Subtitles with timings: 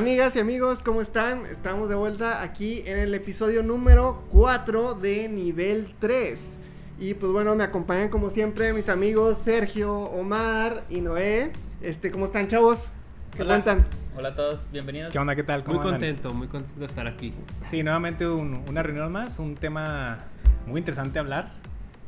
[0.00, 1.44] amigas y amigos, ¿cómo están?
[1.44, 6.56] Estamos de vuelta aquí en el episodio número 4 de nivel 3.
[6.98, 11.52] Y pues bueno, me acompañan como siempre mis amigos Sergio, Omar y Noé.
[11.82, 12.88] Este, ¿cómo están, chavos?
[13.36, 13.62] ¿Qué Hola.
[13.62, 13.86] cuentan?
[14.16, 15.12] Hola a todos, bienvenidos.
[15.12, 15.36] ¿Qué onda?
[15.36, 15.58] ¿Qué tal?
[15.60, 15.92] Muy ¿Cómo andan?
[16.00, 17.34] contento, muy contento de estar aquí.
[17.70, 20.24] Sí, nuevamente un- una reunión más, un tema
[20.66, 21.52] muy interesante a hablar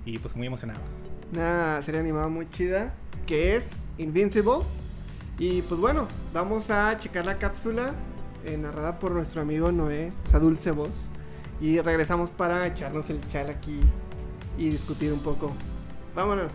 [0.07, 0.81] y pues muy emocionado.
[1.31, 2.95] Una serie animada muy chida
[3.27, 3.67] que es
[3.99, 4.53] Invincible.
[5.39, 7.95] Y pues bueno, vamos a checar la cápsula
[8.45, 11.09] eh, narrada por nuestro amigo Noé, esa dulce voz.
[11.61, 13.81] Y regresamos para echarnos el chal aquí
[14.59, 15.53] y discutir un poco.
[16.15, 16.55] Vámonos.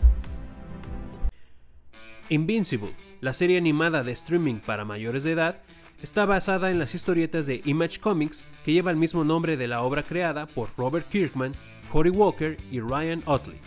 [2.29, 5.61] Invincible, la serie animada de streaming para mayores de edad,
[6.01, 9.81] está basada en las historietas de Image Comics que lleva el mismo nombre de la
[9.81, 11.53] obra creada por Robert Kirkman,
[11.91, 13.59] Cory Walker y Ryan Otley.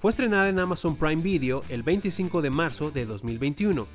[0.00, 3.86] Fue estrenada en Amazon Prime Video el 25 de marzo de 2021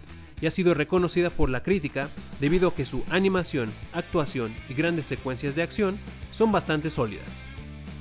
[0.42, 5.06] y ha sido reconocida por la crítica debido a que su animación, actuación y grandes
[5.06, 6.00] secuencias de acción
[6.32, 7.42] son bastante sólidas.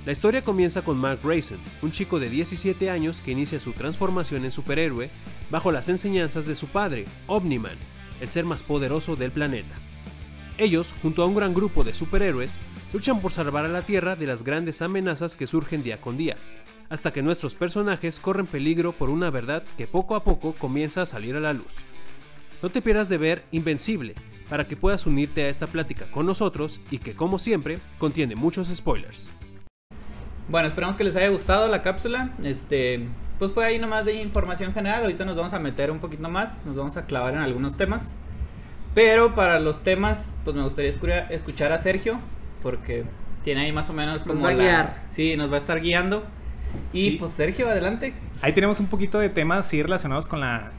[0.06, 4.46] La historia comienza con Mark Grayson, un chico de 17 años que inicia su transformación
[4.46, 5.10] en superhéroe
[5.50, 7.76] bajo las enseñanzas de su padre, Omniman,
[8.20, 9.74] el ser más poderoso del planeta.
[10.56, 12.58] Ellos, junto a un gran grupo de superhéroes,
[12.92, 16.36] luchan por salvar a la Tierra de las grandes amenazas que surgen día con día,
[16.88, 21.06] hasta que nuestros personajes corren peligro por una verdad que poco a poco comienza a
[21.06, 21.74] salir a la luz.
[22.62, 24.14] No te pierdas de ver Invencible,
[24.48, 28.68] para que puedas unirte a esta plática con nosotros y que, como siempre, contiene muchos
[28.68, 29.32] spoilers.
[30.48, 32.30] Bueno, esperamos que les haya gustado la cápsula.
[32.42, 33.06] Este,
[33.38, 35.02] pues fue ahí nomás de información general.
[35.02, 38.16] Ahorita nos vamos a meter un poquito más, nos vamos a clavar en algunos temas.
[38.94, 42.18] Pero para los temas, pues me gustaría escu- escuchar a Sergio,
[42.62, 43.04] porque
[43.44, 45.02] tiene ahí más o menos como va a la- guiar.
[45.10, 46.24] Sí, nos va a estar guiando.
[46.92, 47.16] Y Sí.
[47.20, 48.12] pues Sergio, adelante.
[48.42, 50.72] Ahí tenemos un poquito de temas sí relacionados con la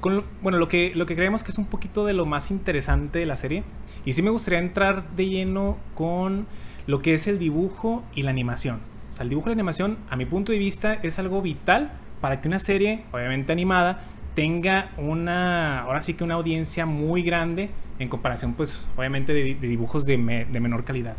[0.00, 2.50] con lo- bueno, lo que lo que creemos que es un poquito de lo más
[2.50, 3.64] interesante de la serie
[4.04, 6.46] y sí me gustaría entrar de lleno con
[6.86, 8.80] lo que es el dibujo y la animación.
[9.10, 11.92] O sea, el dibujo y la animación a mi punto de vista es algo vital
[12.20, 14.04] para que una serie, obviamente animada,
[14.34, 20.04] tenga una ahora sí que una audiencia muy grande en comparación pues obviamente de, dibujos
[20.04, 21.16] de, de menor calidad.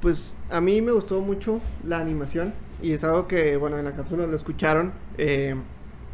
[0.00, 3.94] Pues a mí me gustó mucho la animación y es algo que, bueno, en la
[3.94, 4.92] cápsula lo escucharon.
[5.18, 5.54] eh,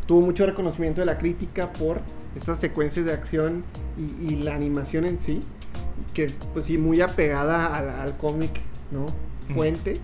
[0.06, 2.00] tuvo mucho reconocimiento de la crítica por
[2.36, 3.64] estas secuencias de acción
[3.98, 5.42] y, y la animación en sí,
[6.14, 9.06] que es, pues sí, muy apegada al, al cómic, ¿no?
[9.54, 10.00] Fuente.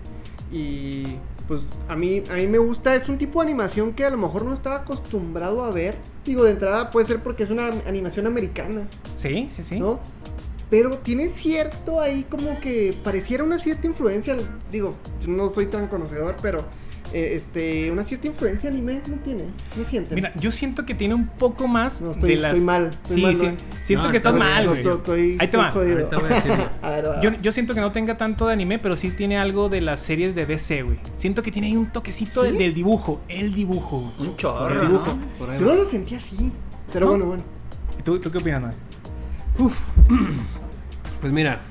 [0.51, 1.03] Y
[1.47, 4.17] pues a mí, a mí me gusta, es un tipo de animación que a lo
[4.17, 5.97] mejor no estaba acostumbrado a ver.
[6.25, 8.87] Digo, de entrada puede ser porque es una animación americana.
[9.15, 9.79] Sí, sí, sí.
[9.79, 9.99] ¿no?
[10.69, 14.35] Pero tiene cierto ahí como que pareciera una cierta influencia,
[14.71, 16.65] digo, yo no soy tan conocedor, pero
[17.13, 19.43] eh, este, una cierta influencia anime no tiene,
[19.77, 20.15] no sienten.
[20.15, 22.53] Mira, yo siento que tiene un poco más No, estoy- de las.
[22.53, 23.45] estoy mal, estoy sí, mal, sí.
[23.47, 23.53] ¿no?
[23.81, 24.81] Siento No, que estás mal, güey.
[24.87, 25.73] estoy- Ahí te va.
[27.21, 29.99] Yo, yo siento que no tenga tanto de anime, pero sí tiene algo de las
[29.99, 30.99] series de DC, güey.
[31.15, 32.49] Siento que tiene ahí un toquecito ¿Sí?
[32.49, 33.21] del, del dibujo.
[33.27, 34.11] El dibujo.
[34.17, 34.29] güey.
[34.29, 34.83] Un chorro, El ¿no?
[34.87, 35.17] dibujo.
[35.59, 36.51] Yo no lo sentí así,
[36.91, 37.11] pero ¿No?
[37.11, 37.43] bueno, bueno.
[37.99, 38.71] ¿Y ¿Tú, ¿Tú qué opinas, Noé?
[41.21, 41.61] Pues mira,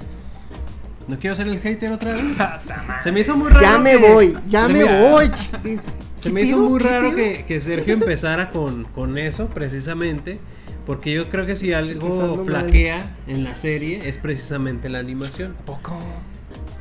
[1.08, 2.36] no quiero ser el hater otra vez.
[3.00, 3.60] Se me hizo muy raro.
[3.62, 5.30] Ya me que- voy, ya me voy.
[6.14, 10.38] Se ¿Qué me hizo muy ¿Qué raro que, que Sergio empezara con, con eso, precisamente.
[10.86, 12.44] Porque yo creo que si algo mal.
[12.44, 15.54] flaquea en la serie es precisamente la animación.
[15.64, 15.96] Poco.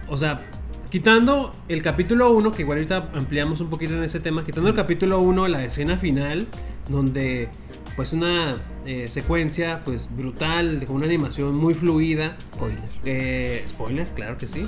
[0.09, 0.41] O sea,
[0.89, 4.75] quitando el capítulo 1, que igual ahorita ampliamos un poquito en ese tema, quitando el
[4.75, 6.47] capítulo 1, la escena final,
[6.89, 7.49] donde
[7.95, 12.35] pues una eh, secuencia pues brutal, con una animación muy fluida.
[12.41, 12.79] Spoiler.
[13.05, 14.67] Eh, spoiler, claro que sí.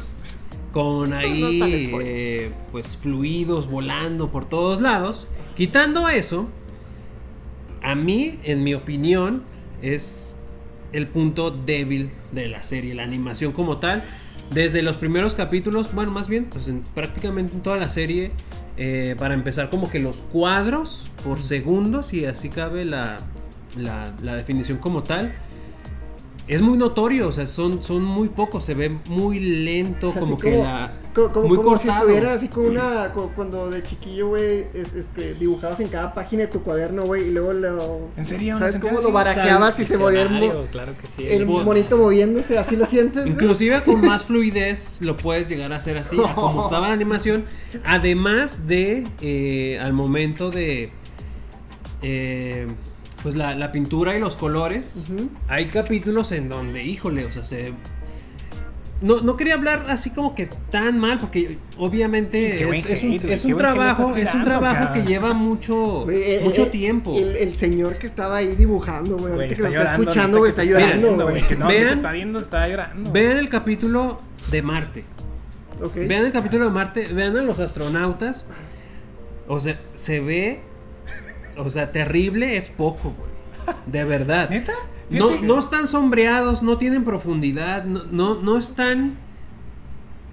[0.72, 5.30] Con No, no ahí eh, pues fluidos volando por todos lados.
[5.56, 6.50] Quitando eso,
[7.82, 9.44] a mí, en mi opinión,
[9.82, 10.38] es
[10.94, 14.04] el punto débil de la serie, la animación como tal.
[14.52, 18.32] Desde los primeros capítulos, bueno, más bien, pues en, prácticamente en toda la serie,
[18.78, 23.18] eh, para empezar como que los cuadros por segundo, si así cabe la,
[23.78, 25.34] la, la definición como tal,
[26.46, 30.38] es muy notorio, o sea, son, son muy pocos, se ve muy lento, Así como
[30.38, 30.92] que la...
[31.16, 32.00] co- como, muy como si cortado.
[32.10, 33.12] estuvieran así con una.
[33.34, 37.30] cuando de chiquillo, güey, es, es que dibujabas en cada página de tu cuaderno, güey,
[37.30, 38.10] y luego lo.
[38.18, 38.60] ¿En serio?
[38.60, 41.26] ¿Sabes ¿No cómo lo barajeabas y se movía el, claro que sí.
[41.26, 42.58] el mo- monito moviéndose?
[42.58, 43.26] ¿Así lo sientes?
[43.26, 47.46] Inclusive con más fluidez lo puedes llegar a hacer así, a como estaba la animación.
[47.86, 50.92] Además de eh, al momento de
[52.02, 52.68] eh,
[53.24, 55.08] pues la, la pintura y los colores,
[55.48, 57.74] hay capítulos en donde, híjole, o sea, se
[59.02, 63.58] no, no quería hablar así como que tan mal, porque obviamente es, es un, es
[63.58, 67.14] trabajo, es un trabajo que lleva mucho, Güey, eh, mucho eh, tiempo.
[67.14, 69.34] El, el señor que estaba ahí dibujando, güey.
[69.34, 70.04] Está que lo está llorando.
[70.04, 71.42] escuchando, güey, está que llorando, güey.
[71.42, 73.12] Que no, que Vean- está viendo, está llorando.
[73.12, 74.22] Vean el capítulo
[74.52, 75.04] de Marte.
[75.96, 78.48] Vean el capítulo de Marte, vean a los astronautas.
[79.50, 80.62] O sea, se ve.
[81.58, 83.76] O sea, terrible es poco, güey.
[83.86, 84.50] De verdad.
[84.52, 84.74] ¿Neta?
[85.10, 89.18] No, no están sombreados, no tienen profundidad, no, no, no están.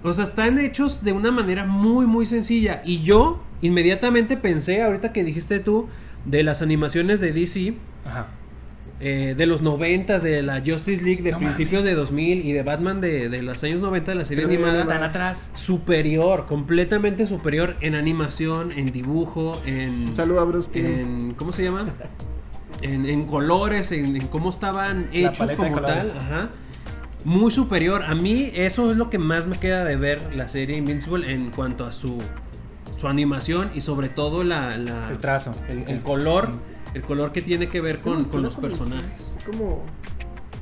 [0.03, 2.81] O sea, están hechos de una manera muy, muy sencilla.
[2.83, 5.87] Y yo inmediatamente pensé, ahorita que dijiste tú,
[6.25, 7.75] de las animaciones de DC,
[8.05, 8.27] Ajá.
[9.01, 12.61] Eh, de los 90, de la Justice League de No principios de 2000 y de
[12.63, 14.87] Batman de, de los años 90 de la serie Pero animada.
[14.87, 15.51] Tan atrás.
[15.55, 20.09] Superior, completamente superior en animación, en dibujo, en.
[20.09, 21.85] Un saludo a Bruce en ¿Cómo se llama?
[22.83, 26.11] En, en colores, en, en cómo estaban La hechos como tal.
[26.17, 26.49] Ajá.
[27.23, 28.03] Muy superior.
[28.03, 31.51] A mí, eso es lo que más me queda de ver la serie Invincible en
[31.51, 32.17] cuanto a su,
[32.97, 35.53] su animación y sobre todo la, la- El trazo.
[35.69, 36.49] el, el color.
[36.51, 39.35] El color que tiene que ver con, con los personajes.
[39.37, 39.83] Es como.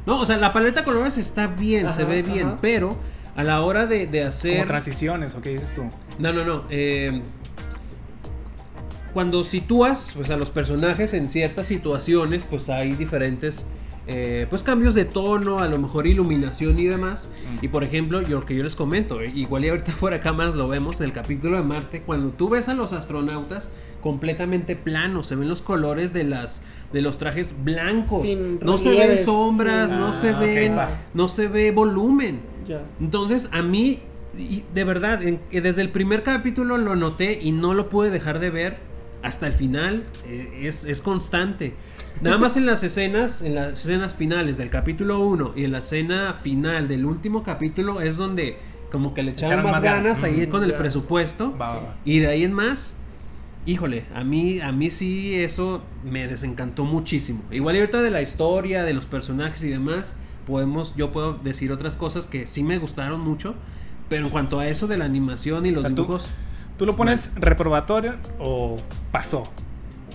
[0.06, 2.58] No, o sea, la paleta de colores está bien, se ve bien, ajá.
[2.62, 2.98] pero
[3.36, 4.68] a la hora de, de Como hacer.
[4.68, 5.84] transiciones, ¿o qué dices tú?
[6.20, 6.64] No, no, no.
[6.70, 7.22] eh,
[9.14, 13.66] cuando sitúas pues, a los personajes en ciertas situaciones, pues hay diferentes
[14.12, 17.30] eh, pues cambios de tono, a lo mejor iluminación y demás.
[17.62, 17.66] Mm.
[17.66, 20.24] Y por ejemplo, yo, lo que yo les comento, eh, igual y ahorita fuera de
[20.24, 23.72] cámaras lo vemos en el capítulo de Marte, cuando tú ves a los astronautas
[24.02, 28.90] completamente planos, se ven los colores de las de los trajes blancos, Sin no se
[28.90, 30.90] ven sombras, sin- no Ah, se ok, ven, va.
[31.14, 32.40] no se ve volumen.
[32.68, 32.82] Ya.
[33.00, 34.00] Entonces, a mí,
[34.38, 38.10] y de verdad, en- que desde el primer capítulo lo noté y no lo pude
[38.10, 38.78] dejar de ver
[39.22, 40.04] hasta el final.
[40.26, 41.74] eh, es, es constante.
[42.22, 45.78] Nada más en las escenas, en las escenas finales del capítulo 1 y en la
[45.78, 48.58] escena final del último capítulo es donde
[48.92, 50.24] como que le echaron, Echaron más, más ganas, ganas.
[50.24, 50.78] ahí Mm, con el ya.
[50.78, 51.52] presupuesto.
[51.58, 51.96] Va, va, va.
[52.04, 52.98] Y de ahí en más,
[53.66, 57.42] híjole, a mí, a mí sí eso me desencantó muchísimo.
[57.52, 61.96] Igual ahorita de la historia, de los personajes y demás, podemos, yo puedo decir otras
[61.96, 63.56] cosas que sí me gustaron mucho.
[64.10, 66.30] Pero en cuanto a eso de la animación y los O sea, tú- dibujos,
[66.78, 68.78] ¿Tú lo pones reprobatorio o
[69.12, 69.44] pasó?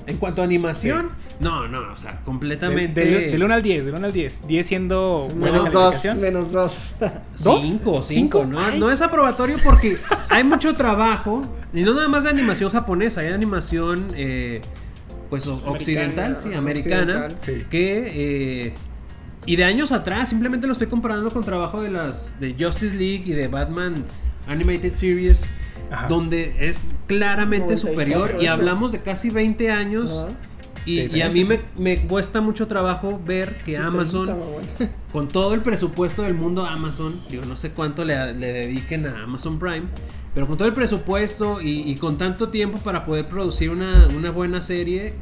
[0.06, 1.08] en cuanto a animación,
[1.40, 3.00] no, no, o sea, De- completamente.
[3.04, 4.46] de- Del 1 al 10, del 1 al 10.
[4.46, 6.20] 10 siendo buena Menos dos, calificación.
[6.20, 6.92] menos dos.
[7.00, 7.66] ¿Dos?
[7.66, 8.02] Cinco, cinco.
[8.02, 8.44] ¿Cinco?
[8.44, 8.78] No, Ay.
[8.78, 9.96] no es aprobatorio porque
[10.30, 11.42] hay mucho trabajo.
[11.72, 14.60] Y no nada más de animación japonesa, hay animación eh,
[15.30, 17.26] pues occidental, sí, ajá, americana.
[17.26, 17.36] occidental.
[17.42, 17.64] Sí.
[17.68, 18.74] Que eh,
[19.46, 23.24] y de años atrás, simplemente lo estoy comparando con trabajo de las de Justice League
[23.26, 23.94] y de Batman
[24.46, 25.48] Animated Series.
[25.90, 26.08] Ajá.
[26.08, 30.28] Donde es claramente 94 superior y hablamos de casi 20 años Ajá.
[30.86, 34.92] Y, a mí me, me cuesta mucho trabajo ver que Sí, Amazon bueno.
[35.12, 39.22] con todo el presupuesto del mundo Amazon, digo, no sé cuánto le, le dediquen a
[39.22, 39.84] Amazon Prime,
[40.34, 44.30] pero con todo el presupuesto y, y con tanto tiempo para poder producir una, una
[44.30, 45.14] buena serie,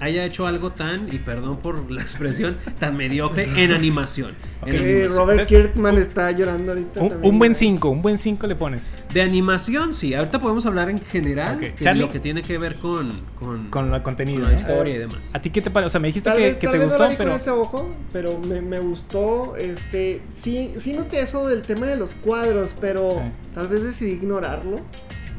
[0.00, 4.34] haya hecho algo tan, y perdón por la expresión, tan mediocre en animación.
[4.62, 4.68] en Ok.
[4.74, 5.16] Eh, animación.
[5.16, 7.00] Robert Entonces, Kirkman está llorando ahorita.
[7.02, 7.58] Un, también, un buen güey.
[7.58, 8.82] 5, un buen 5 le pones.
[9.12, 11.60] De animación, sí, ahorita podemos hablar en general, Ok.
[11.76, 12.02] que Charlie.
[12.02, 14.40] lo que tiene que ver con, con, Con el contenido.
[14.42, 14.60] con la ¿no?
[14.60, 15.30] historia y demás.
[15.32, 15.86] ¿A ti qué te parece?
[15.86, 17.16] O sea, me dijiste Tal que, vez, que tal te vez no gustó, la vi
[17.16, 17.30] pero.
[17.30, 21.96] con ese ojo, pero me, me gustó, este, sí, sí noté eso del tema de
[21.96, 23.22] los cuadros, pero Ok.
[23.54, 24.80] tal vez decidí ignorarlo.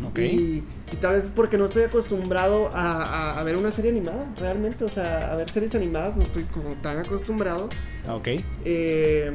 [0.05, 0.19] Ok.
[0.19, 3.91] Y, y tal vez es porque no estoy acostumbrado a, a- a ver una serie
[3.91, 7.69] animada, realmente, o sea, a ver series animadas no estoy como tan acostumbrado.
[8.09, 8.27] Ok.
[8.65, 9.31] Eh,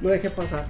[0.00, 0.66] lo dejé pasar.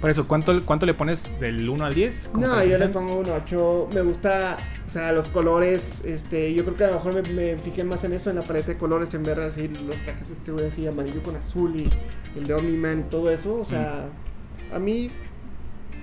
[0.00, 2.28] Por eso, ¿cuánto, cuánto le pones del 1 al 10?
[2.32, 3.88] como No, yo le pongo un 8.
[3.94, 6.04] Me gusta, o sea, los colores.
[6.04, 8.42] Este, yo creo que a lo mejor me, me fijé más en eso, en la
[8.42, 11.88] paleta de colores, en ver así los trajes, este güey así amarillo con azul y
[12.38, 13.54] el de Omni-Man, todo eso.
[13.54, 14.04] O sea,
[14.72, 15.10] a mí,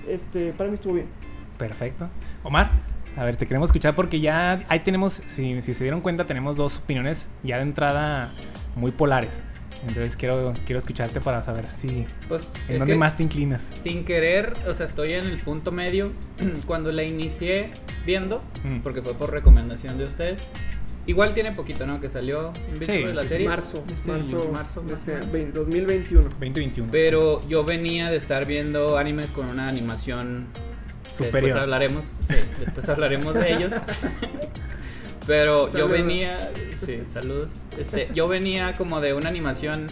[0.07, 1.07] este, para mí estuvo bien.
[1.67, 2.09] Perfecto.
[2.43, 2.69] Omar,
[3.15, 6.57] a ver, te queremos escuchar porque ya ahí tenemos, si, si se dieron cuenta, tenemos
[6.57, 8.29] dos opiniones ya de entrada
[8.75, 9.43] muy polares.
[9.87, 13.71] Entonces quiero, quiero escucharte para saber si Pues en dónde más te inclinas.
[13.77, 16.11] sin querer, o sea, estoy en el punto medio.
[16.65, 17.71] Cuando la inicié
[18.05, 18.79] viendo, Mm.
[18.81, 20.41] porque fue por recomendación de ustedes.
[21.05, 21.99] Igual tiene poquito, ¿no?
[21.99, 23.31] Que salió Invincible Sí, la sí, sí.
[23.33, 23.47] serie.
[23.49, 25.33] Marzo, Este marzo, año, marzo, de más este o menos.
[25.33, 26.23] 20- 2021.
[26.29, 26.89] 2021.
[26.89, 30.47] Pero yo venía de estar viendo animes con una animación
[31.13, 31.43] Superior.
[31.43, 33.73] Después hablaremos, sí, después hablaremos de ellos.
[35.27, 36.51] Pero yo venía,
[36.85, 37.49] sí, saludos.
[37.77, 39.87] Este, yo venía como de una animación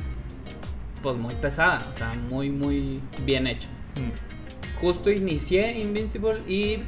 [1.02, 3.68] pues muy pesada, o sea, muy muy bien hecho.
[3.96, 4.80] Mm.
[4.82, 6.84] Justo inicié Invincible y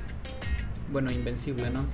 [0.91, 1.85] bueno, Invencible, ¿no?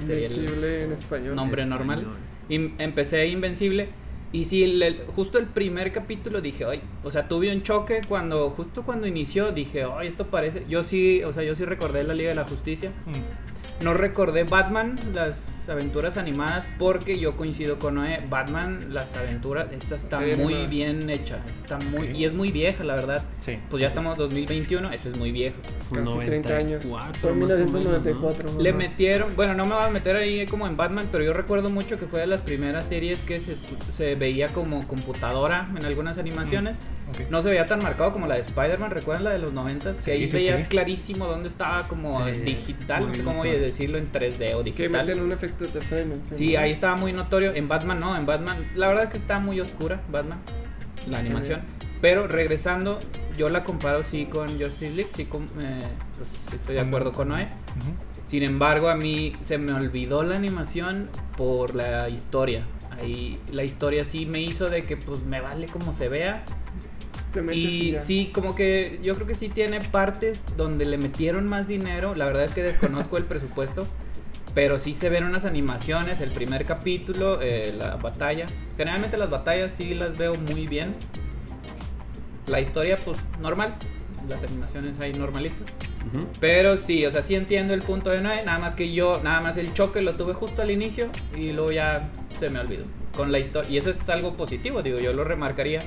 [0.00, 1.34] Invencible en español.
[1.34, 2.06] nombre normal.
[2.48, 3.88] Im- empecé Invencible
[4.32, 8.48] Y el- el- justo el primer capítulo dije, ay, o sea, tuve un choque cuando,
[8.50, 12.14] justo cuando inició, dije, ay, esto parece, yo sí, o sea, yo sí recordé la
[12.14, 13.51] Liga de la Justicia, Mm.
[13.82, 19.94] No recordé Batman, las aventuras animadas, porque yo coincido con Noé, Batman, las aventuras, esa
[19.96, 23.58] está muy bien hecha, está muy, y es muy vieja, la verdad, Sí.
[23.70, 25.56] pues ya estamos 2021, ese es muy viejo.
[25.94, 26.84] Casi 30 años.
[26.84, 27.78] 94, Fue en más o menos, ¿no?
[27.78, 28.60] 1994.
[28.60, 31.70] Le metieron, bueno, no me voy a meter ahí como en Batman, pero yo recuerdo
[31.70, 35.84] mucho que fue de las primeras series que se, escu- se veía como computadora en
[35.84, 36.76] algunas animaciones.
[37.12, 37.30] Ok.
[37.30, 39.94] No se veía tan marcado como la de Spider-Man, ¿recuerdan la de los 90?
[39.94, 40.66] Sí, que ahí sí, veías sí.
[40.68, 45.06] clarísimo dónde estaba como Sí, digital, no sé cómo decirlo en 3D o Que digital.
[45.06, 46.36] meten un efecto de dimensión.
[46.38, 47.54] Sí, ahí estaba muy notorio.
[47.54, 48.56] En Batman no, en Batman.
[48.74, 50.38] La verdad es que está muy oscura, Batman,
[51.08, 51.60] la animación.
[52.00, 52.98] Pero regresando,
[53.38, 55.82] yo la comparo sí con Justice League, sí con, eh,
[56.18, 57.46] pues, estoy de acuerdo con Noé.
[58.26, 62.64] Sin embargo, a mí se me olvidó la animación por la historia.
[62.90, 66.44] Ahí la historia sí me hizo de que pues me vale como se vea.
[67.32, 68.00] Te metes Y ya.
[68.00, 72.14] sí, como que yo creo que sí tiene partes donde le metieron más dinero.
[72.14, 73.86] La verdad es que desconozco el presupuesto.
[74.54, 78.44] Pero sí se ven unas animaciones, el primer capítulo, eh, la batalla.
[78.76, 80.94] Generalmente las batallas sí las veo muy bien.
[82.46, 83.74] La historia pues normal.
[84.28, 85.66] Las animaciones ahí normalitas.
[86.12, 86.28] Ujú.
[86.38, 89.40] Pero sí, o sea, sí entiendo el punto de Noé, nada más que yo, nada
[89.40, 92.08] más el choque lo tuve justo al inicio y luego ya
[92.38, 92.84] se me olvidó
[93.16, 93.70] con la historia.
[93.70, 95.80] Y eso es algo positivo, digo, yo lo remarcaría,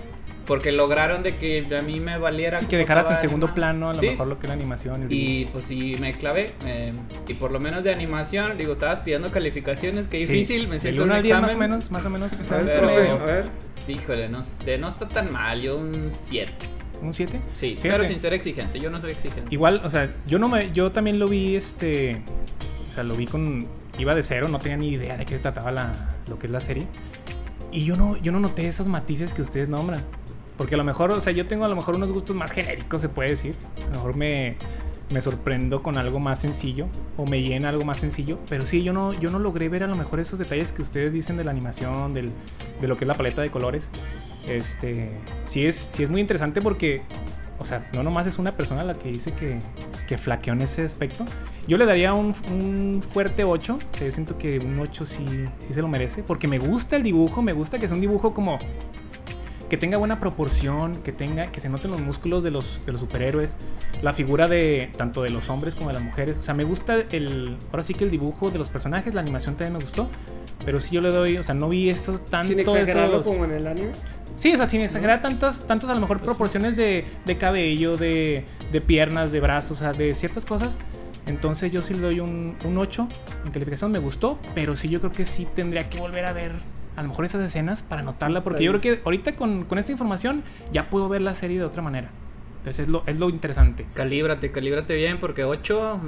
[0.46, 2.60] porque lograron de que a mí me valiera.
[2.60, 5.04] Sí, que dejaras en segundo plano a lo Sí, mejor lo que es la animación.
[5.04, 5.30] el dibujo.
[5.32, 6.52] Y pues sí, me clavé.
[6.66, 6.94] eh,
[7.28, 10.82] y por lo menos de animación, digo, estabas pidiendo calificaciones, qué Sí, difícil, me del
[10.82, 12.52] siento 1 un al 10 más o menos, más o menos.
[12.52, 13.46] A ver, profe, a ver.
[13.88, 16.52] Híjole, no sé, no está tan mal, yo un 7.
[17.02, 17.40] ¿Un 7?
[17.54, 17.90] Sí, Fíjate.
[17.90, 19.48] pero sin ser exigente, yo no soy exigente.
[19.54, 22.22] Igual, o sea, yo no me, yo también lo vi, este,
[22.90, 23.68] o sea, lo vi con,
[24.00, 26.52] iba de cero, no tenía ni idea de qué se trataba la, lo que es
[26.52, 26.88] la serie.
[27.72, 30.04] Y yo no, yo no noté esos matices que ustedes nombran.
[30.58, 33.02] Porque a lo mejor, o sea, yo tengo a lo mejor unos gustos más genéricos,
[33.02, 33.56] se puede decir.
[33.84, 34.56] A lo mejor me,
[35.12, 38.40] me sorprendo con algo más sencillo o me llena algo más sencillo.
[38.50, 41.14] Pero sí, yo no, yo no logré ver a lo mejor esos detalles que ustedes
[41.14, 42.32] dicen de la animación, del,
[42.82, 43.90] de lo que es la paleta de colores.
[44.48, 45.12] Este,
[45.44, 47.02] sí es, sí es muy interesante porque,
[47.60, 49.60] o sea, no nomás es una persona la que dice que,
[50.08, 51.26] que flaqueó en ese aspecto.
[51.68, 53.74] Yo le daría un, un fuerte 8.
[53.74, 55.26] O sea, yo siento que un 8 sí,
[55.60, 56.24] sí se lo merece.
[56.24, 58.60] Porque me gusta el dibujo, me gusta que sea un dibujo como
[59.70, 63.02] que tenga buena proporción, que tenga, que se noten los músculos de los, de los
[63.02, 63.58] superhéroes,
[64.02, 66.38] la figura de tanto de los hombres como de las mujeres.
[66.40, 69.56] O sea, me gusta el, ahora sí que el dibujo de los personajes, la animación
[69.56, 70.10] también me gustó.
[70.66, 73.46] Pero sí yo le doy, o sea, no vi esos tanto Sin exagerarlo esos- como
[73.46, 73.92] en el anime.
[74.36, 78.46] Sí, o sea, sin exagerar tantas, tantas a lo mejor proporciones de, de cabello, de,
[78.72, 80.78] de piernas, de brazos, o sea, de ciertas cosas.
[81.26, 83.08] Entonces yo sí le doy un, un 8
[83.46, 86.52] en calificación, me gustó, pero sí yo creo que sí tendría que volver a ver
[86.96, 89.92] a lo mejor esas escenas para notarla, porque yo creo que ahorita con, con esta
[89.92, 92.10] información ya puedo ver la serie de otra manera.
[92.58, 93.86] Entonces es lo, es lo interesante.
[93.94, 96.00] Calíbrate, calíbrate bien, porque 8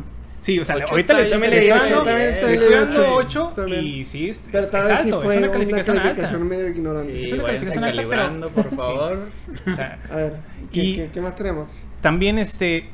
[0.41, 3.83] Sí, o sea, Ocho ahorita le estoy, le dando, le estoy dando está 8 bien.
[3.83, 6.31] y sí, es, alto, es una calificación alta.
[6.37, 7.23] medio ignorante.
[7.23, 9.19] Es una calificación alta, pero- por favor.
[9.67, 10.33] O sea, A ver,
[10.71, 11.71] ¿qué, Y- qué- qué más tenemos?
[12.01, 12.89] También este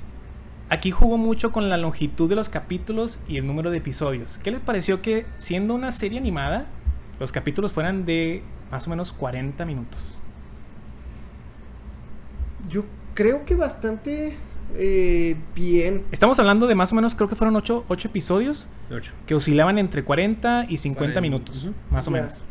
[0.69, 4.39] aquí jugó mucho con la longitud de los capítulos y el número de episodios.
[4.41, 6.65] ¿Qué les pareció que siendo una serie animada
[7.24, 10.20] los capítulos fueran de más o menos 40 minutos?
[12.70, 14.36] Yo creo que bastante
[14.75, 16.03] eh, bien.
[16.12, 19.13] Estamos hablando de más o menos creo que fueron 8, episodios Ocho.
[19.25, 21.74] que oscilaban entre 40 y 50 Cuarenta, minutos, ujú.
[21.92, 22.42] más o menos.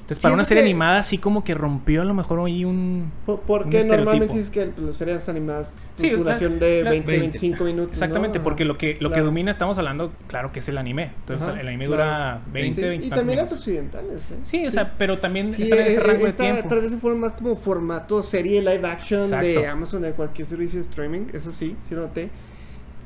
[0.00, 3.10] Entonces, para una serie que- animada así como que rompió a lo mejor ahí un
[3.26, 6.90] Po- Porque Un normalmente dices que las series animadas Sí, su la- duración de la-
[6.90, 7.20] 20, 20.
[7.22, 7.92] 25 minutos.
[7.92, 8.44] Exactamente, ¿no?
[8.44, 9.24] porque lo que, lo que Claro.
[9.26, 11.10] domina, estamos hablando, claro que es el anime.
[11.20, 12.02] Entonces Ajá, el anime claro.
[12.02, 14.20] dura 20, Sí, 20 Y también las occidentales.
[14.20, 14.34] ¿eh?
[14.42, 16.68] Sí, o sea, pero también Sí, están en ese eh, rango de esta tiempo.
[16.68, 19.70] Tal vez se fueron más como formato serie live action de Exacto.
[19.72, 21.22] Amazon de cualquier servicio de streaming.
[21.32, 22.30] Eso sí, sí lo noté.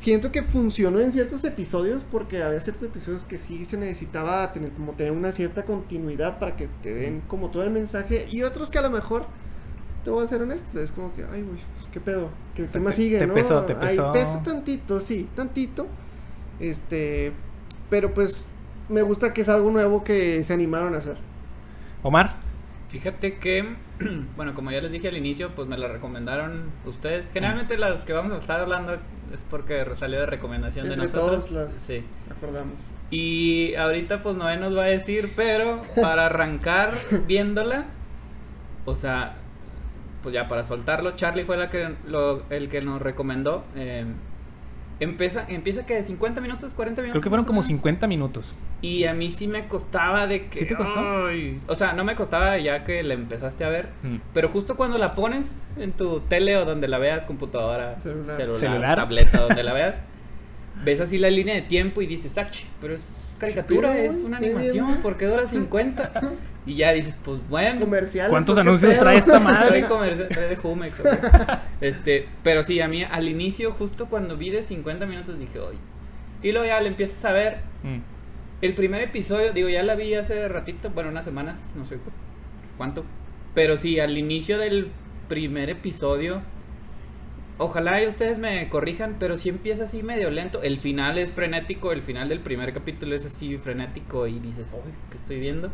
[0.01, 4.71] Siento que funcionó en ciertos episodios porque había ciertos episodios que sí se necesitaba tener
[4.73, 8.71] como tener una cierta continuidad para que te den como todo el mensaje y otros
[8.71, 9.27] que a lo mejor
[10.03, 12.69] te voy a ser honesto, es como que ay güey, pues qué pedo, qué, O
[12.71, 13.35] sea, más te- sigue, te ¿no?
[13.35, 14.11] pesó, te pesó.
[14.13, 15.87] pesa tantito, sí, tantito.
[16.59, 17.33] Este,
[17.91, 18.47] pero pues
[18.89, 21.17] me gusta que es algo nuevo que se animaron a hacer.
[22.03, 22.37] Omar,
[22.89, 23.77] Fíjate que,
[24.37, 27.31] bueno, como ya les dije al inicio, pues me la recomendaron ustedes.
[27.33, 28.97] Generalmente las que vamos a estar hablando
[29.33, 31.47] es porque salió de recomendación de nosotros.
[31.49, 32.03] todos las Sí.
[32.31, 32.75] acordamos.
[33.11, 36.95] Y ahorita pues Noé nos va a decir, pero para arrancar
[37.27, 37.85] viéndola,
[38.85, 39.37] o sea,
[40.23, 43.65] pues ya para soltarlo, Charlie fue la que lo- el que nos recomendó.
[43.77, 44.05] eh,
[45.01, 47.15] Empieza, empieza que de 50 minutos, 40 minutos.
[47.15, 47.67] Creo que fueron como menos.
[47.69, 48.55] 50 minutos.
[48.83, 50.59] Y a mí sí me costaba de que.
[50.59, 51.01] ¿Sí te costó?
[51.27, 53.89] ay, o sea, no me costaba ya que la empezaste a ver.
[54.03, 54.17] Mm.
[54.35, 58.35] Pero justo cuando la pones en tu tele o donde la veas, computadora, Celular.
[58.35, 58.97] celular, Celular.
[58.97, 60.03] tableta, donde la veas,
[60.85, 64.99] ves así la línea de tiempo y dices, Sachi, pero es caricatura, es una animación,
[65.03, 66.13] ¿por qué dura 50?
[66.67, 67.81] Y ya dices, pues bueno.
[67.81, 68.29] Comercial.
[68.29, 69.83] ¿Cuántos ¿por qué anuncios trae esta madre?
[69.89, 71.01] soy de Jumex.
[71.03, 71.15] güey.
[71.81, 75.79] Este, pero sí, a mí al inicio, justo cuando vi de 50 minutos, dije, oye.
[76.43, 77.61] Y luego ya le empiezas a ver.
[77.83, 78.01] Mm.
[78.61, 82.11] El primer episodio, digo, ya la vi hace ratito, bueno, unas semanas, no sé cu-
[82.77, 83.05] cuánto.
[83.55, 84.91] Pero sí, al inicio del
[85.29, 86.43] primer episodio,
[87.61, 90.63] ojalá y ustedes me corrijan, pero sí empieza así medio lento.
[90.63, 94.93] El final es frenético, el final del primer capítulo es así frenético y dices, oye,
[95.11, 95.71] ¿qué estoy viendo?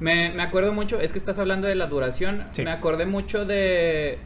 [0.00, 2.62] Me, me acuerdo mucho, es que estás hablando de la duración, Sí.
[2.64, 4.18] me acordé mucho de,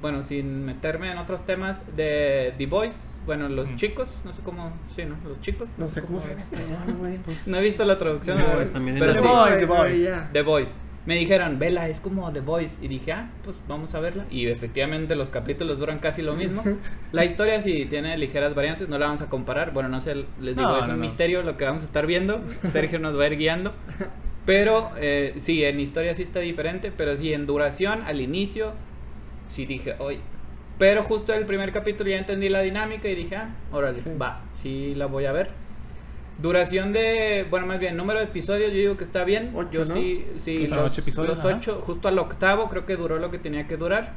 [0.00, 3.76] bueno, sin meterme en otros temas, de The Boys, bueno, los Mm.
[3.76, 5.16] chicos, no sé cómo, sí, ¿no?
[5.28, 5.70] Los chicos.
[5.78, 7.18] No sé cómo se llama en español, güey.
[7.48, 8.38] No he visto la traducción.
[8.38, 8.54] The.
[8.56, 10.08] Boys también pero The sí, Boys, The Boys.
[10.32, 10.76] The Boys.
[11.06, 12.80] Me dijeron, vela, es como The Boys.
[12.82, 14.26] Y dije, ah, pues vamos a verla.
[14.30, 16.64] Y efectivamente los capítulos duran casi lo mismo.
[17.12, 19.72] La historia sí tiene ligeras variantes, no la vamos a comparar.
[19.72, 21.04] Bueno, no sé, les digo, No, es no, un no.
[21.04, 22.42] misterio lo que vamos a estar viendo.
[22.72, 23.72] Sergio nos va a ir guiando.
[24.44, 28.72] Pero eh, sí, en historia sí está diferente, pero sí, en duración, al inicio,
[29.48, 30.18] sí dije, hoy.
[30.78, 34.10] Pero justo el primer capítulo ya entendí la dinámica y dije, ah, órale, Sí.
[34.20, 35.50] va, sí la voy a ver.
[36.40, 39.52] Duración de, bueno, más bien, número de episodios, yo digo que está bien.
[39.54, 39.94] Ocho, yo ¿no?
[39.94, 41.56] sí, sí, los, ocho episodios, los ajá.
[41.56, 44.12] ocho, justo al octavo creo que duró lo que tenía que durar.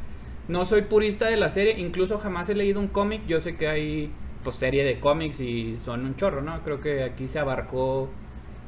[0.50, 3.22] No soy purista de la serie, incluso jamás he leído un cómic.
[3.28, 4.12] Yo sé que hay
[4.44, 6.62] pues serie de cómics y son un chorro, ¿no?
[6.64, 8.10] Creo que aquí se abarcó,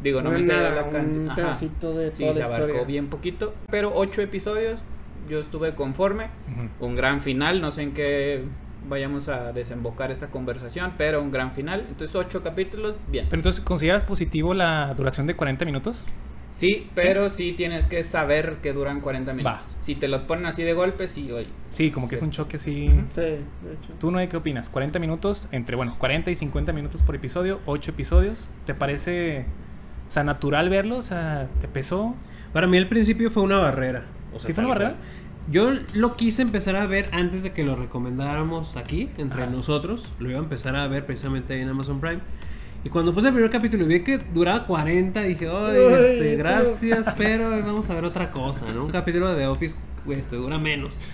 [0.01, 1.25] digo, no, No me es sé nada, la un cantidad.
[1.31, 1.35] Ajá.
[1.35, 2.87] pedacito de Sí, toda se la abarcó historia.
[2.87, 4.83] bien poquito, pero ocho episodios,
[5.27, 6.27] yo estuve conforme.
[6.79, 8.43] Un gran final, no sé en qué
[8.87, 11.85] vayamos a desembocar esta conversación, pero un gran final.
[11.89, 13.25] Entonces, ocho capítulos, bien.
[13.29, 16.05] Pero entonces, ¿consideras positivo la duración de 40 minutos?
[16.51, 19.59] Sí, pero sí tienes que saber que duran 40 minutos.
[19.59, 19.81] Va.
[19.81, 21.47] Si te lo ponen así de golpe, sí, oye.
[21.69, 22.89] Sí, como que es un choque así.
[23.09, 23.37] Sí, de
[23.73, 23.93] hecho.
[23.99, 24.69] ¿Tú, Noé, qué opinas?
[24.69, 28.49] 40 minutos, entre, bueno, 40 y 50 minutos por episodio, 8 episodios.
[28.65, 29.45] ¿Te parece,
[30.09, 30.97] o sea, natural verlo?
[30.97, 32.15] O sea, ¿te pesó?
[32.51, 34.03] Para mí al principio fue una barrera.
[34.33, 34.91] O sea, ¿Sí fue una barrera?
[34.91, 35.01] cual.
[35.49, 39.51] Yo lo quise empezar a ver antes de que lo recomendáramos aquí, entre Ajá.
[39.51, 40.05] nosotros.
[40.19, 42.19] Lo iba a empezar a ver precisamente ahí en Amazon Prime.
[42.83, 47.13] Y cuando puse el primer capítulo y vi que duraba 40, dije, ay, este, gracias,
[47.17, 48.85] pero vamos a ver otra cosa, ¿no?
[48.85, 49.75] Un capítulo de The Office
[50.09, 50.97] este, dura menos.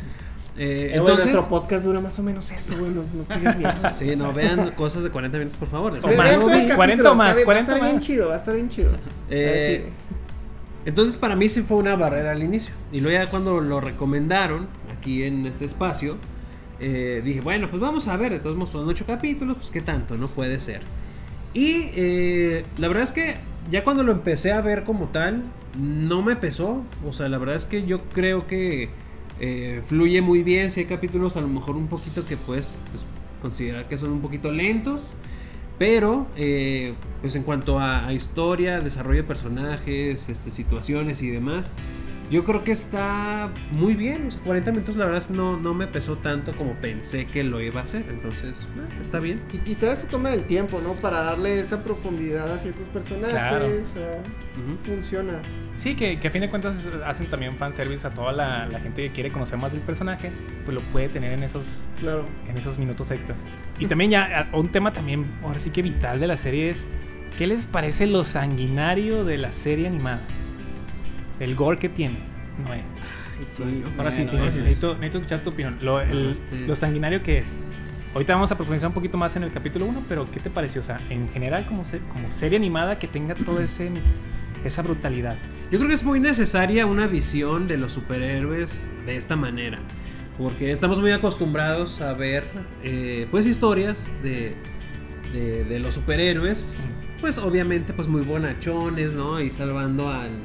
[0.60, 2.90] Eh, Eh, bueno, entonces, nuestro podcast dura más o menos eso, güey.
[2.92, 5.94] No, no sí, no vean cosas de 40 minutos, por favor.
[6.02, 6.68] O más, güey.
[6.70, 8.56] 40 capítulo o más, está bien- 40 Va a estar bien chido, va a estar
[8.56, 8.90] bien chido.
[8.90, 9.94] A ver, Eh, sí.
[10.88, 12.74] Entonces para mí sí fue una barrera al inicio.
[12.94, 16.16] Y luego ya cuando lo recomendaron aquí en este espacio,
[16.80, 19.82] eh, dije, bueno, pues vamos a ver, de todos modos son ocho capítulos, pues qué
[19.82, 20.30] tanto, ¿no?
[20.30, 20.80] Puede ser.
[21.54, 23.36] Y eh, la verdad es que
[23.70, 25.44] ya cuando lo empecé a ver como tal,
[25.78, 26.86] no me pesó.
[27.06, 28.88] O sea, la verdad es que yo creo que
[29.42, 30.72] eh, fluye muy bien.
[30.72, 33.06] Si hay capítulos a lo mejor un poquito que puedes pues,
[33.42, 35.02] considerar que son un poquito lentos.
[35.78, 41.74] Pero, eh, pues en cuanto a, historia, desarrollo de personajes, este, situaciones y demás,
[42.30, 44.28] yo creo que está muy bien.
[44.28, 47.62] O sea, 40 minutos la verdad no, no me pesó tanto como pensé que lo
[47.62, 48.06] iba a hacer.
[48.10, 49.42] Entonces, eh, está bien.
[49.66, 50.94] Y, y todavía se toma el tiempo, ¿no?
[50.94, 53.32] Para darle esa profundidad a ciertos personajes.
[53.32, 53.66] Claro.
[53.66, 54.22] o sea,
[54.58, 54.78] Ujú.
[54.96, 55.40] funciona.
[55.76, 59.04] Sí, que, que a fin de cuentas hacen también fanservice a toda la, la gente
[59.04, 60.32] que quiere conocer más del personaje,
[60.66, 62.26] pues lo puede tener en esos, Claro.
[62.48, 63.40] en esos minutos extras.
[63.80, 66.88] Y también ya, un tema también, ahora sí que vital de la serie es,
[67.38, 70.20] ¿qué les parece lo sanguinario de la serie animada?
[71.40, 72.16] El gore que tiene,
[72.66, 72.82] Noé.
[73.56, 75.78] Sí, Ahora sí, sí, necesito, necesito escuchar tu opinión.
[75.82, 77.56] Lo, el- Este- lo sanguinario que es.
[78.14, 80.82] Ahorita vamos a profundizar un poquito más en el capítulo 1, pero ¿qué te pareció?
[80.82, 83.92] O sea, en general, como, se- como serie animada que tenga toda ese,
[84.64, 85.36] esa brutalidad.
[85.72, 89.78] Yo creo que es muy necesaria una visión de los superhéroes de esta manera.
[90.40, 92.44] Porque estamos muy acostumbrados a ver
[92.84, 94.56] eh, pues historias de,
[95.34, 96.82] de, de los superhéroes.
[97.22, 99.40] Pues obviamente pues muy bonachones, ¿no?
[99.42, 100.40] Y salvando al-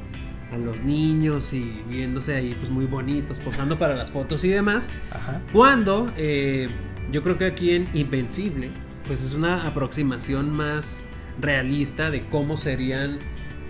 [0.52, 4.90] a los niños y viéndose ahí pues muy bonitos, posando para las fotos y demás.
[5.10, 5.40] Ajá.
[5.52, 6.68] Cuando eh,
[7.10, 8.70] yo creo que aquí en Invencible,
[9.06, 11.06] pues es una aproximación más
[11.40, 13.18] realista de cómo serían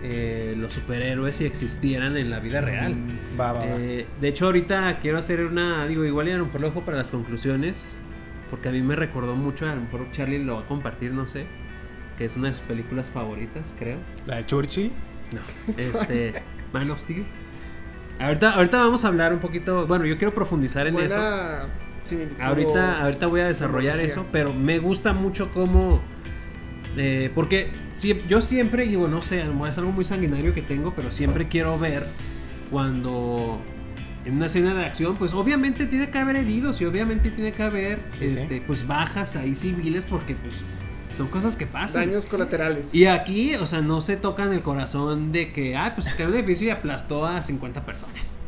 [0.03, 2.93] eh, los superhéroes si existieran en la vida real.
[2.93, 3.65] Mm, Va, va, va.
[3.77, 6.81] Eh, de hecho, ahorita quiero hacer una, digo, igual ya a lo mejor lo dejo
[6.81, 7.97] para las conclusiones,
[8.49, 11.25] porque a mí me recordó mucho, a lo mejor Charlie lo va a compartir, no
[11.25, 11.45] sé,
[12.17, 13.97] que es una de sus películas favoritas, creo.
[14.27, 14.91] La de Churchill.
[15.77, 16.33] Este,
[16.73, 17.25] Man of Steel.
[18.19, 21.15] Ahorita, ahorita vamos a hablar un poquito, bueno, yo quiero profundizar en eso.
[21.15, 21.61] Buena
[22.03, 26.01] similitud Ahorita, ahorita voy a desarrollar eso, pero me gusta mucho cómo...
[26.97, 31.11] eh, porque si- yo siempre, digo, no sé, es algo muy sanguinario que tengo, pero
[31.11, 32.03] siempre quiero ver
[32.69, 33.59] cuando
[34.25, 37.63] en una escena de acción, pues obviamente tiene que haber heridos y obviamente tiene que
[37.63, 38.35] haber Sí, sí.
[38.37, 40.55] este, pues bajas ahí civiles porque pues
[41.13, 42.07] son cosas que pasan.
[42.07, 42.93] daños colaterales.
[42.93, 46.29] Y aquí, o sea, no se tocan el corazón de que, ah, pues se cayó
[46.29, 48.39] un edificio y aplastó a 50 personas.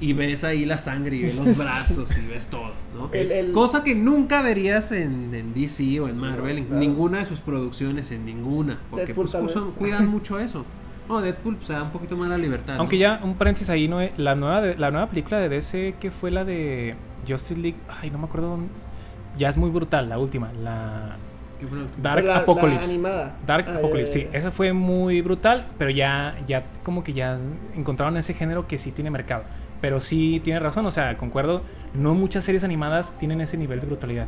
[0.00, 3.08] Y ves ahí la sangre y ves los brazos y ves todo, ¿no?
[3.12, 6.80] El- el- Cosa que nunca verías en, en DC o en Marvel, en claro.
[6.80, 8.80] ninguna de sus producciones, en ninguna.
[8.90, 10.64] Porque Deadpool pues, usan- cuidan mucho eso.
[11.08, 12.74] No, Deadpool pues, se da un poquito más la libertad.
[12.74, 12.80] ¿no?
[12.80, 13.98] Aunque ya, un paréntesis ahí, ¿no?
[14.16, 16.96] La nueva, de- la nueva película de DC, que fue la de
[17.28, 18.48] Justice League, ay, no me acuerdo.
[18.50, 18.68] dónde-
[19.38, 20.50] Ya es muy brutal, la última.
[20.62, 21.33] La ¿Qué fue lo-
[22.00, 22.90] Dark La- la Apocalypse.
[22.90, 23.36] animada.
[23.46, 24.36] Dark Ah, ya, Apocalypse, ya, sí.
[24.36, 27.38] Esa fue muy brutal, pero ya, ya como que ya
[27.74, 29.44] encontraron ese género que sí tiene mercado.
[29.80, 31.62] Pero sí tiene razón, o sea, concuerdo,
[31.94, 34.26] no muchas series animadas tienen ese nivel de brutalidad.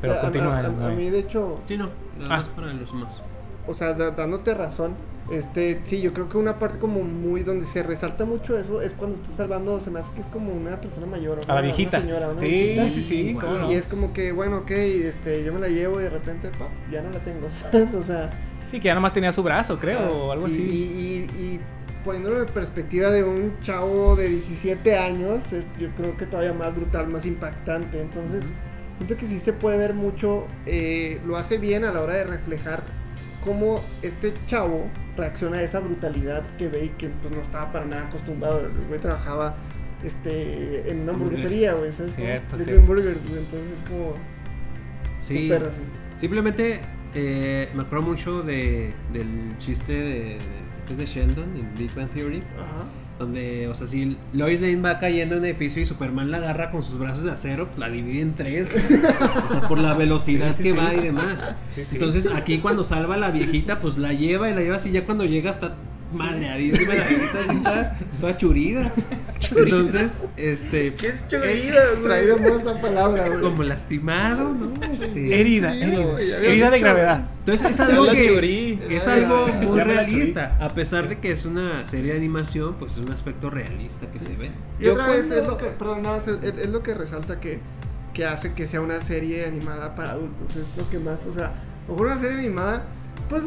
[0.00, 0.58] Pero continúa.
[0.58, 1.86] a, a- a mí, de hecho, Sí, no,
[2.18, 2.38] nada Ah.
[2.38, 3.22] más para los más.
[3.66, 4.94] o sea, da- dándote razón,
[5.30, 8.92] este, sí, yo creo que una parte como muy donde se resalta mucho eso es
[8.92, 11.38] cuando está salvando, se me hace que es como una persona mayor.
[11.38, 12.00] o A una- la una viejita.
[12.00, 12.90] señora, una Sí, viejita.
[12.90, 16.00] sí, sí, Y- cómo Y, es como que, bueno, ok, este, yo me la llevo
[16.00, 16.50] y de repente,
[16.90, 17.48] ya no la tengo.
[18.00, 18.30] o sea,
[18.70, 20.62] Sí, que ya nomás tenía su brazo, creo, o algo y, así.
[20.62, 20.66] Y,
[21.38, 21.60] y- y
[22.04, 26.74] poniéndolo en perspectiva de un chavo de 17 años, es, yo creo que todavía más
[26.74, 28.00] brutal, más impactante.
[28.00, 28.44] Entonces,
[28.98, 32.24] siento que sí se puede ver mucho, eh, lo hace bien a la hora de
[32.24, 32.82] reflejar
[33.44, 34.84] cómo este chavo
[35.16, 38.60] reacciona a esa brutalidad que ve y que pues no estaba para nada acostumbrado.
[38.60, 39.54] El güey trabajaba
[40.04, 41.92] este, en una hamburguesería, güey.
[41.92, 42.14] ¿sabes?
[42.14, 42.86] Cierto, cierto.
[42.86, 44.14] Burgers, güey, Entonces es como
[45.20, 45.48] Sí.
[45.48, 45.80] súper así.
[46.20, 46.80] Simplemente
[47.14, 50.38] eh, me acuerdo mucho de, del chiste de,
[50.88, 52.42] de- de Sheldon en Big Bang Theory.
[52.58, 52.84] Ajá.
[53.18, 56.70] Donde, o sea, si Lois Lane va cayendo en un edificio y Superman la agarra
[56.70, 58.74] con sus brazos de acero, pues la divide en tres.
[59.44, 60.76] o sea, por la velocidad Sí, sí, que sí.
[60.76, 61.50] va y demás.
[61.92, 64.90] Entonces, aquí cuando salva a la viejita, pues la lleva y la lleva así.
[64.90, 65.76] Ya cuando llega está
[66.12, 68.92] madreadísima la viejita, así toda, toda churida.
[69.56, 70.94] Entonces, este.
[70.94, 71.80] ¿Qué es chorida?
[72.02, 73.40] Traíamos esa palabra, güey.
[73.40, 74.72] Como lastimado, ¿no?
[74.92, 76.20] Este, Herida, herida.
[76.20, 77.28] Herida de gravedad.
[77.40, 78.80] Entonces es algo que churí.
[78.90, 82.98] es algo muy realista, a pesar de que es una serie de animación, pues es
[82.98, 84.50] un aspecto realista que se ve.
[84.80, 86.94] Y Yo otra vez cuando- es lo que, perdón, nada más, es, es lo que
[86.94, 87.60] resalta que,
[88.14, 90.56] que hace que sea una serie animada para adultos.
[90.56, 91.52] Es lo que más, o sea,
[91.88, 92.86] mejor una serie animada,
[93.28, 93.42] pues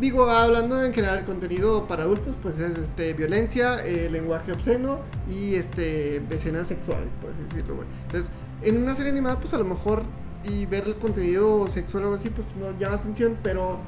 [0.00, 5.54] digo, hablando en general, contenido para adultos, pues es este violencia, eh, lenguaje obsceno y
[5.54, 7.88] este escenas sexuales, por así decirlo, güey.
[8.06, 8.30] Entonces,
[8.62, 10.02] en una serie animada, pues a lo mejor
[10.44, 13.78] y ver el contenido sexual o algo así, pues no llama atención, pero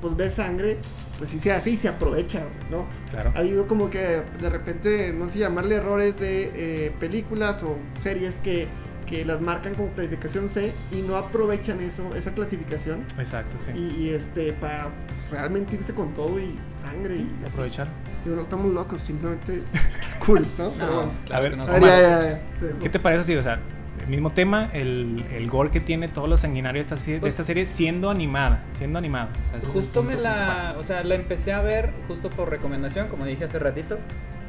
[0.00, 0.78] pues ves sangre,
[1.18, 2.86] pues sí se hace y se aprovecha, ¿no?
[3.10, 3.32] Claro.
[3.34, 8.36] ha habido como que de repente, no sé, llamarle errores de eh, películas o series
[8.36, 8.68] que,
[9.08, 13.04] que las marcan como clasificación C y no aprovechan eso, esa clasificación.
[13.18, 13.72] Exacto, sí.
[13.74, 17.30] Y, y, este, para pues, realmente irse con todo y sangre y.
[17.46, 17.88] Aprovechar.
[18.24, 20.70] Digo, no estamos locos, simplemente está cool, ¿no?
[20.78, 21.10] Pero.
[21.34, 21.62] A ver, no.
[21.64, 22.36] A ver, Omar, ya, ya, ya.
[22.60, 23.24] Sí, ¿qué te parece?
[23.24, 23.60] Sí, o sea,
[24.00, 27.20] el mismo tema, el, el gore que tiene todo lo sanguinario de esta, se- de
[27.20, 29.30] Pues- esta serie siendo animada, siendo animada.
[29.56, 33.24] O sea, Justo me la, o sea, la empecé a ver justo por recomendación, como
[33.24, 33.98] dije hace ratito.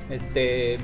[0.10, 0.78] Este,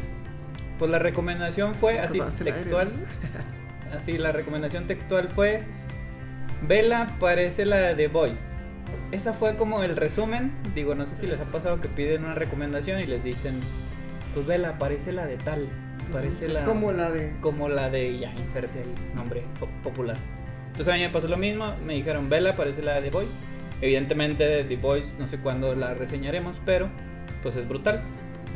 [0.77, 2.91] pues la recomendación fue así textual.
[3.93, 5.63] Así la recomendación textual fue
[6.67, 8.56] Vela parece la de The Voice.
[9.12, 10.52] Esa fue como el resumen.
[10.74, 13.60] Digo, no sé si les ha pasado que piden una recomendación y les dicen,
[14.34, 15.67] pues Vela parece la de tal,
[16.12, 17.34] parece es la como la de.
[17.41, 19.43] como la de ya inserte ahí nombre
[19.84, 20.17] popular.
[20.67, 23.32] Entonces a mí me pasó lo mismo, me dijeron Vela parece la de The Voice.
[23.82, 26.89] Evidentemente The Voice no sé cuándo la reseñaremos, pero
[27.43, 28.02] pues es brutal.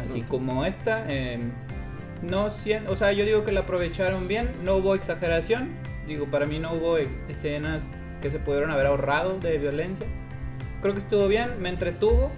[0.04, 1.40] Así como esta, eh,
[2.22, 5.70] no sien- o sea, yo digo que la aprovecharon bien, no hubo exageración,
[6.08, 6.98] digo, para mí no hubo
[7.30, 10.06] escenas que se pudieron haber ahorrado de violencia.
[10.82, 12.32] Creo que estuvo bien, me entretuvo.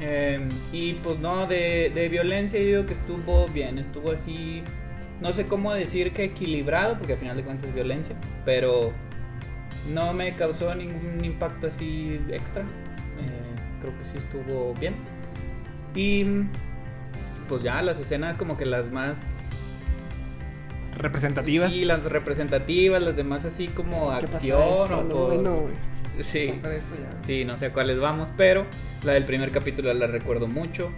[0.00, 0.40] eh,
[0.72, 4.62] y pues no, de, de violencia yo digo que estuvo bien, estuvo así,
[5.20, 8.92] no sé cómo decir que equilibrado, porque al final de cuentas es violencia, pero
[9.94, 12.62] no me causó ningún impacto así extra.
[12.62, 14.94] Eh, creo que sí estuvo bien.
[15.94, 16.24] Y
[17.48, 19.18] pues ya las escenas como que las más
[20.96, 21.72] Representativas.
[21.72, 24.98] Sí, las representativas, las demás así como ¿Qué pasa acción eso?
[24.98, 25.62] o No, por- bueno.
[26.22, 26.52] Sí.
[26.54, 27.18] Pasa eso ya.
[27.26, 28.66] Sí, no sé a cuáles vamos, pero
[29.02, 30.92] la del primer capítulo la recuerdo mucho.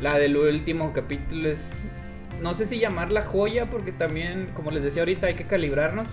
[0.00, 2.26] La del último capítulo es.
[2.42, 6.08] No sé si llamarla joya, porque también, como les decía ahorita, hay que calibrarnos.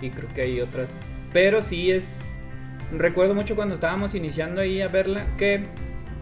[0.00, 0.88] Y creo que hay otras.
[1.32, 2.40] Pero sí es.
[2.92, 5.66] Recuerdo mucho cuando estábamos iniciando ahí a verla que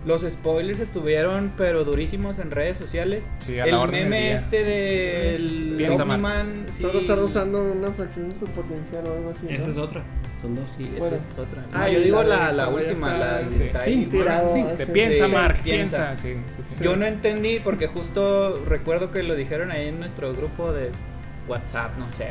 [0.07, 3.31] Los spoilers estuvieron pero durísimos en redes sociales.
[3.41, 4.35] Sí, a el la meme día.
[4.37, 5.89] este del.
[5.91, 6.83] Omni-Man, sí.
[6.83, 9.45] Solo estar usando una fracción de su potencial o algo así.
[9.45, 9.51] ¿no?
[9.51, 10.03] Esa es otra.
[10.41, 10.65] Son dos.
[10.75, 11.67] Sí, esa es otra.
[11.75, 13.63] Ah, yo digo la la, de la última, está- la sí.
[13.63, 14.07] está ahí.
[14.07, 14.55] Tirado
[14.93, 16.07] piensa, Sí, Mark, piensa.
[16.07, 16.17] piensa.
[16.17, 16.83] Sí, sí, sí.
[16.83, 20.91] Yo no entendí porque justo recuerdo que lo dijeron ahí en nuestro grupo de
[21.47, 22.29] WhatsApp, no sé,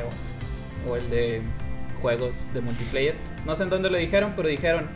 [0.88, 1.42] o, o el de
[2.02, 3.14] juegos de multiplayer.
[3.46, 4.88] No sé en dónde lo dijeron, pero dijeron,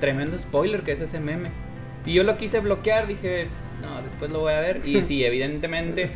[0.00, 1.48] tremendo spoiler que es ese meme.
[2.06, 3.48] Y yo lo quise bloquear, dije,
[3.82, 4.82] no, después lo voy a ver.
[4.86, 6.10] Y sí, evidentemente,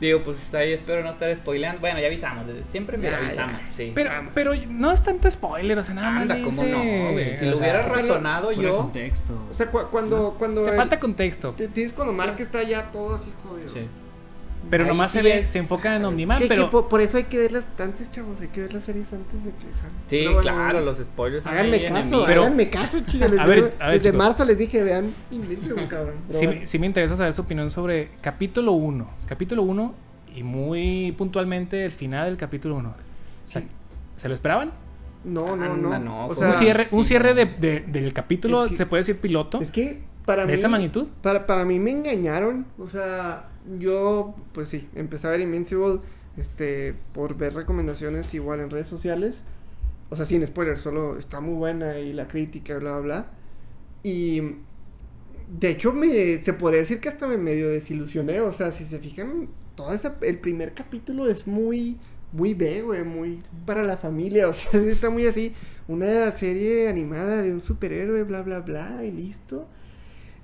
[0.00, 1.80] digo, pues ahí espero no estar spoileando.
[1.80, 3.66] Bueno, ya avisamos, desde siempre me Ya, avisamos, ya.
[3.66, 3.92] sí.
[3.94, 7.12] Pero, pero no es tanto spoiler, o sea, nada más Anda, le ¿cómo dice- no,
[7.12, 7.34] güey?
[7.36, 8.76] Si o lo sea, hubiera o sea, razonado Fuera de yo...
[8.76, 9.46] contexto.
[9.50, 11.50] O sea, cu- cuando, cuando Te el- falta contexto.
[11.52, 13.68] te- tienes cuando Mark está ya todo así jodido.
[13.68, 13.80] Sí.
[14.68, 17.16] Pero nomás sí se ve, es- se enfoca en Omniman, Que- pero po- por, eso
[17.16, 18.40] hay que verlas antes, chavos.
[18.40, 19.90] Hay que ver las series antes de que salgan.
[20.06, 22.24] Sí, Pero bueno, claro, los spoilers Háganme caso.
[22.26, 23.30] Pero- háganme caso, chicas.
[23.30, 24.26] les A ver, digo, a ver, desde chicos.
[24.26, 26.14] marzo les dije, vean Invincible, cabrón.
[26.28, 26.60] Sí, bueno.
[26.60, 29.10] me- sí me interesa saber su opinión sobre capítulo 1.
[29.26, 29.94] Capítulo 1
[30.36, 32.90] y muy puntualmente el final del capítulo 1.
[32.90, 32.94] O
[33.50, 33.68] sea, Sí.
[34.16, 34.72] ¿Se lo esperaban?
[35.24, 35.92] No, no, no.
[35.92, 38.76] Anda, no, O fue sea, un cierre, un cierre de, de- del capítulo, Es que-
[38.76, 40.54] se puede decir piloto, Es que para de mí.
[40.54, 41.06] esa magnitud.
[41.22, 42.66] Para, para mí me engañaron.
[42.78, 46.00] O sea, yo, pues sí, empecé a ver Invincible
[46.36, 49.42] este, por ver recomendaciones igual en redes sociales.
[50.08, 53.26] O sea, sin spoiler, solo está muy buena y la crítica, bla, bla, bla.
[54.02, 54.40] Y
[55.58, 58.40] de hecho, me, se podría decir que hasta me medio desilusioné.
[58.40, 61.98] O sea, si se fijan, todo ese, el primer capítulo es muy,
[62.32, 64.48] muy B, güey, muy para la familia.
[64.48, 65.54] O sea, está muy así.
[65.86, 69.68] Una serie animada de un superhéroe, bla, bla, bla, y listo.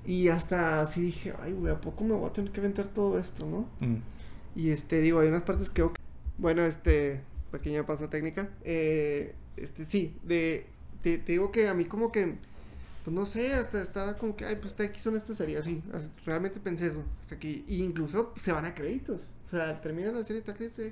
[0.07, 3.19] Y hasta así dije, ay, güey, ¿a poco me voy a tener que aventar todo
[3.19, 3.67] esto, no?
[3.85, 3.97] Mm.
[4.55, 5.87] Y este, digo, hay unas partes que...
[6.39, 8.49] Bueno, este, pequeña pausa técnica.
[8.63, 10.65] Eh, este, sí, de,
[11.03, 12.35] te, te digo que a mí como que,
[13.03, 15.83] pues no sé, hasta estaba como que, ay, pues está aquí son estas series, así.
[15.93, 17.03] as- Realmente pensé eso.
[17.21, 19.31] Hasta aquí, y incluso se van a créditos.
[19.47, 20.85] O sea, termina la serie, está créditos.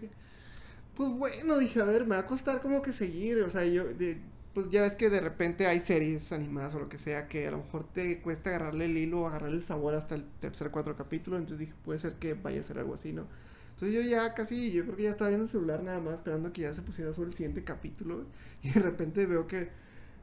[0.96, 3.38] Pues bueno, dije, a ver, me va a costar como que seguir.
[3.44, 4.18] O sea, yo, de-
[4.56, 7.52] pues ya ves que de repente hay series animadas o lo que sea que a
[7.52, 10.96] lo mejor te cuesta agarrarle el hilo o agarrarle el sabor hasta el tercer, cuatro
[10.96, 11.38] capítulo.
[11.38, 13.28] Entonces dije, puede ser que vaya a ser algo así, ¿no?
[13.74, 16.54] Entonces yo ya casi, yo creo que ya estaba viendo el celular nada más, esperando
[16.54, 18.26] que ya se pusiera sobre el siguiente capítulo.
[18.64, 19.70] Y de repente veo que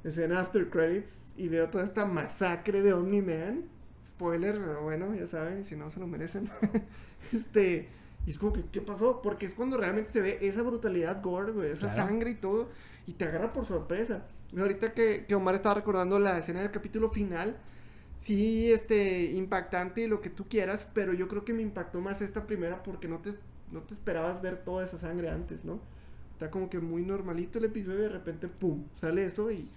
[0.03, 3.65] escena after credits y veo toda esta masacre de Omni-Man.
[4.09, 6.51] Spoiler, pero bueno, ya saben, si no se lo merecen.
[7.33, 7.89] este,
[8.27, 9.21] y es como que, ¿qué pasó?
[9.23, 12.09] Porque es cuando realmente se ve esa brutalidad gore, güey, esa Claro.
[12.09, 12.69] sangre y todo,
[13.07, 14.27] y te agarra por sorpresa.
[14.55, 17.57] Y ahorita que, que Omar estaba recordando la escena del capítulo final,
[18.19, 22.21] sí, este, impactante y lo que tú quieras, pero yo creo que me impactó más
[22.21, 23.35] esta primera porque no te,
[23.71, 25.81] no te esperabas ver toda esa sangre antes, ¿no?
[26.33, 29.71] Está como que muy normalito el episodio y de repente, ¡pum!, sale eso y,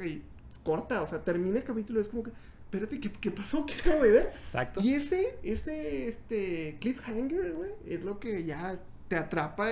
[0.00, 0.22] y, y
[0.64, 2.32] corta, o sea, termina el capítulo y es como que,
[2.64, 3.64] espérate, ¿qué, qué pasó?
[3.66, 4.32] ¿Qué acabo de ver?
[4.44, 4.80] Exacto.
[4.82, 9.68] Y ese, ese, este, cliffhanger, güey, es lo que ya te atrapa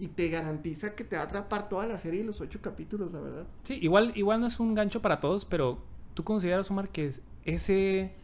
[0.00, 3.12] y te garantiza que te va a atrapar toda la serie y los ocho capítulos,
[3.12, 3.46] la verdad.
[3.62, 5.78] Sí, igual, igual no es un gancho para todos, pero
[6.14, 8.14] ¿tú consideras, Omar, que es ese,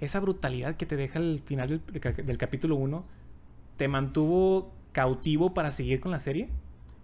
[0.00, 1.82] esa brutalidad que te deja el final del,
[2.26, 3.04] del capítulo 1
[3.76, 6.48] te mantuvo cautivo para seguir con la serie?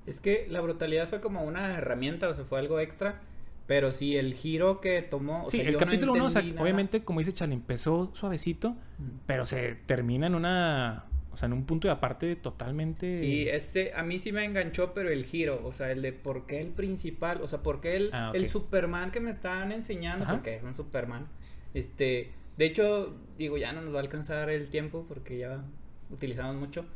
[0.07, 3.21] Es que la brutalidad fue como una herramienta, o sea, fue algo extra.
[3.67, 5.45] Pero sí, el giro que tomó.
[5.45, 6.63] o sí, sea, el capítulo 1, entendí nada.
[6.63, 9.05] obviamente, como dice Charlie, empezó suavecito, Mm.
[9.27, 11.05] pero se termina en una,
[11.37, 13.19] o sea, en un punto de aparte totalmente...
[13.19, 16.47] Sí, este, a mí sí me enganchó, pero el giro, o sea, el de por
[16.47, 20.25] qué el principal, o sea, por qué el, Ah, el Superman que me estaban enseñando,
[20.25, 20.33] Ajá.
[20.33, 21.29] porque es un Superman.
[21.75, 25.63] Este, de hecho, digo, ya no nos va a alcanzar el tiempo porque ya
[26.09, 26.87] utilizamos mucho.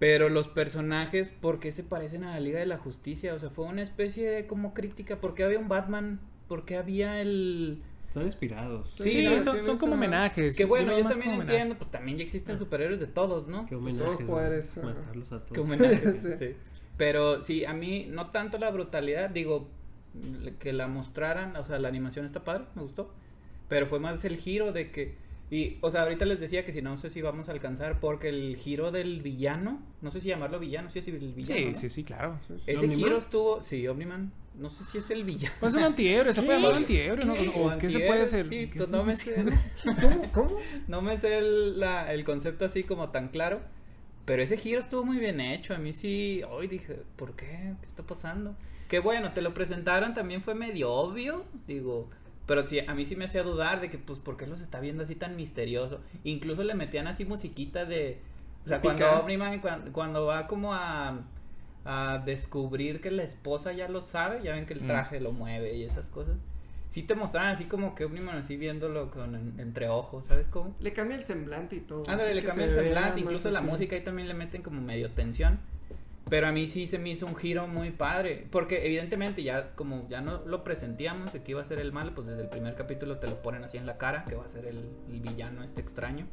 [0.00, 3.34] Pero los personajes, ¿por qué se parecen a la Liga de la Justicia?
[3.34, 5.20] O sea, fue una especie de como crítica.
[5.20, 6.18] ¿Por qué había un Batman?
[6.48, 7.84] ¿Por qué había el...
[8.14, 8.94] Están inspirados.
[8.96, 10.56] Sí, Sí, no, son, son como homenajes.
[10.56, 13.66] Que bueno, yo también entiendo, pues también ya existen superhéroes de todos, ¿no?
[13.66, 14.78] Qué todos homenajes.
[14.78, 14.86] ajá.
[14.86, 15.52] Matarlos a todos.
[15.52, 16.28] Que homenajes, Sí.
[16.38, 16.56] sí.
[16.96, 19.66] Pero sí, a mí no tanto la brutalidad, digo,
[20.60, 23.10] que la mostraran, o sea, la animación está padre, me gustó.
[23.68, 25.16] Pero fue más el giro de que,
[25.54, 28.28] y, o sea, ahorita les decía que si no sé si vamos a alcanzar, porque
[28.28, 31.44] el giro del villano, no sé si llamarlo villano, sí es el villano.
[31.60, 31.74] Sí, ¿no?
[31.74, 32.38] sí, sí, claro.
[32.66, 32.96] Ese ¿Omniman?
[32.96, 35.54] giro estuvo, sí, Omniman, no sé si es el villano.
[35.60, 37.34] Pues un antihéroe, se puede llamar antihéroe, ¿no?
[37.34, 37.48] ¿Qué?
[37.54, 38.46] ¿O qué se puede hacer?
[38.46, 39.44] Sí, ¿Qué pues no me sé,
[39.84, 40.32] ¿Cómo?
[40.32, 40.56] ¿Cómo?
[40.88, 43.60] no me sé el, la- el concepto así como tan claro.
[44.24, 45.74] Pero ese giro estuvo muy bien hecho.
[45.74, 47.74] A mí sí, hoy dije, ¿por qué?
[47.80, 48.56] ¿Qué está pasando?
[48.88, 51.44] Que bueno, te lo presentaron también fue medio obvio.
[51.66, 52.08] Digo,
[52.46, 54.80] pero sí, a mí sí me hacía dudar de que, pues, ¿por qué los está
[54.80, 56.00] viendo así tan misterioso?
[56.24, 58.18] Incluso le metían así musiquita de.
[58.64, 59.10] O sea, cuando.
[59.20, 61.20] Omniman, cuando, cuando va como a,
[61.84, 64.86] a descubrir que la esposa ya lo sabe, ya ven que el Mm.
[64.86, 66.36] traje lo mueve y esas cosas.
[66.90, 70.76] sí te mostraban así como que Omniman así viéndolo con en- entre ojos, ¿sabes cómo?
[70.78, 72.04] Le cambia el semblante y todo.
[72.08, 75.58] Ándale, le cambia el semblante, incluso la música ahí también le meten como medio tensión.
[76.30, 80.08] Pero a mí sí se me hizo un giro muy padre, porque evidentemente ya como
[80.08, 82.74] ya no lo presentíamos de que iba a ser el malo, pues desde el primer
[82.74, 85.62] capítulo te lo ponen así en la cara, que va a ser el, el villano
[85.62, 86.26] este extraño.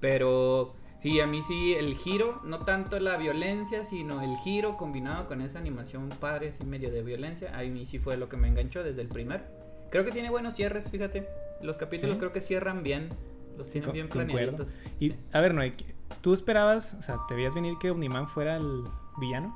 [0.00, 5.26] Pero sí, a mí sí el giro, no tanto la violencia, sino el giro combinado
[5.26, 8.48] con esa animación padre, así medio de violencia, a mí sí fue lo que me
[8.48, 9.42] enganchó desde el primer.
[9.90, 11.26] Creo que tiene buenos cierres, fíjate.
[11.62, 12.20] Los capítulos Sí.
[12.20, 13.08] creo que cierran bien,
[13.56, 14.68] los Sí, tienen bien planeaditos.
[15.00, 15.72] Y a ver, Noé,
[16.20, 18.84] ¿tú esperabas, o sea, te veías venir que Omniman fuera el
[19.18, 19.54] villano?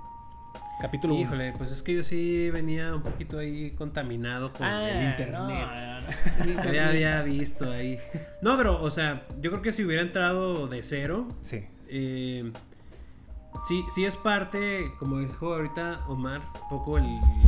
[0.80, 1.22] Capítulo 1.
[1.22, 5.68] Híjole, pues es que yo sí venía un poquito ahí contaminado con Ah, el internet.
[6.40, 6.74] El internet.
[6.74, 7.98] Ya había visto ahí.
[8.42, 11.64] No, pero, o sea, yo creo que si hubiera entrado de cero, Sí.
[11.88, 12.50] eh,
[13.64, 17.04] sí, sí es parte, como dijo ahorita Omar, un poco el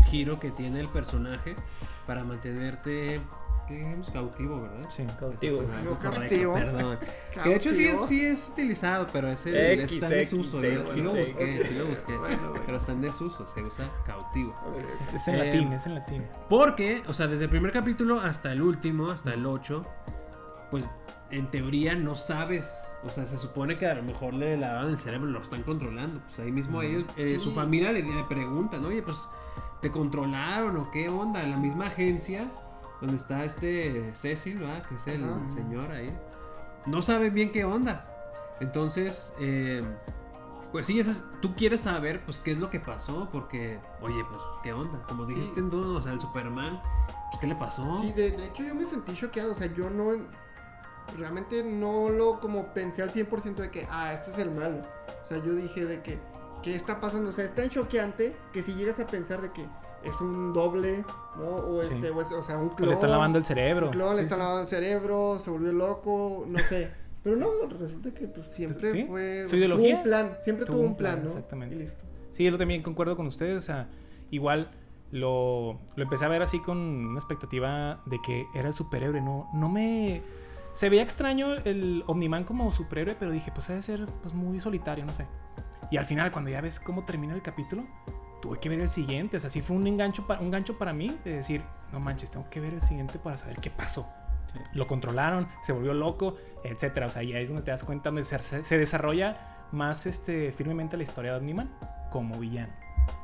[0.06, 1.56] giro que tiene el personaje
[2.06, 3.20] para mantenerte,
[3.66, 4.10] ¿qué dijimos?
[4.10, 4.86] Cautivo, ¿verdad?
[4.88, 5.04] Sí.
[5.18, 5.62] Cautivo.
[6.02, 6.54] Cautivo.
[6.54, 6.98] perdón.
[7.42, 10.62] Que de hecho sí es, sí es utilizado, pero es, el, X, está en desuso.
[10.62, 12.16] X, sí lo busqué, sí lo busqué.
[12.16, 12.62] Bueno, bueno.
[12.64, 14.54] Pero está en desuso, se usa cautivo.
[15.02, 16.24] Es, es en Eh, latín, es en latín.
[16.48, 19.84] Porque, o sea, desde el primer capítulo hasta el último, hasta el 8,
[20.70, 20.88] pues
[21.30, 22.88] en teoría no sabes.
[23.02, 26.20] O sea, se supone que a lo mejor le lavaban el cerebro, lo están controlando.
[26.20, 27.38] Pues ahí mismo ellos, eh, Sí.
[27.40, 29.18] su familia le, le preguntan, oye, pues
[29.80, 31.42] te controlaron o qué onda.
[31.42, 32.44] En la misma agencia
[33.00, 34.84] donde está este Cecil, ¿verdad?
[34.88, 35.50] Que es el Ajá.
[35.50, 36.16] señor ahí.
[36.86, 38.06] No saben bien qué onda.
[38.60, 39.82] Entonces, eh,
[40.72, 44.42] pues sí, es- tú quieres saber, pues, qué es lo que pasó, porque, oye, pues,
[44.62, 45.00] ¿qué onda?
[45.08, 45.34] Como Sí.
[45.34, 46.80] dijiste en o sea, el Superman,
[47.30, 47.96] pues, ¿qué le pasó?
[48.00, 50.12] Sí, de, de hecho yo me sentí choqueado, o sea, yo no,
[51.16, 54.78] realmente no lo como pensé al 100% de que, ah, este es el malo.
[55.22, 56.18] O sea, yo dije de que,
[56.62, 57.30] ¿qué está pasando?
[57.30, 59.66] O sea, es tan choqueante que si llegas a pensar de que
[60.04, 61.04] es un doble,
[61.36, 61.44] ¿no?
[61.56, 61.94] O Sí.
[61.94, 62.88] este, o, es- o sea, un O clon.
[62.88, 63.86] le están lavando el cerebro.
[63.86, 64.42] Un clon, Sí, le están sí.
[64.42, 66.90] lavando el cerebro, se volvió loco, no sé.
[67.24, 67.46] Pero no,
[67.78, 69.46] resulta que pues siempre fue...
[69.46, 69.88] ¿Su ideología?
[69.92, 71.30] Tuvo un plan, siempre Tuvo tuvo un plan, plan, ¿no?
[71.30, 71.74] exactamente.
[71.74, 72.04] Y listo.
[72.32, 73.56] Sí, yo también concuerdo con ustedes.
[73.56, 73.88] O sea,
[74.30, 74.70] igual
[75.10, 79.20] lo, lo empecé a ver así con una expectativa de que era el superhéroe.
[79.22, 80.20] No, no me.
[80.74, 84.60] Se veía extraño el Omniman como superhéroe, pero dije, pues ha de ser pues, muy
[84.60, 85.24] solitario, no sé.
[85.90, 87.84] Y al final, cuando ya ves cómo termina el capítulo,
[88.44, 89.38] tuve que ver el siguiente.
[89.38, 92.46] O sea, sí fue un engancho, un gancho para mí de decir, no manches, tengo
[92.50, 94.06] que ver el siguiente para saber qué pasó.
[94.52, 94.58] Sí.
[94.74, 97.06] Lo controlaron, se volvió loco, etcétera.
[97.06, 100.52] O sea, y ahí es donde te das cuenta donde se, se desarrolla más este,
[100.52, 101.74] firmemente la historia de Omniman
[102.10, 102.74] como villano.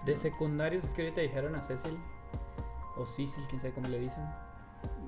[0.06, 1.98] De secundarios, es que ahorita dijeron a Cecil.
[2.96, 4.24] O Cecil, quién sabe cómo le dicen.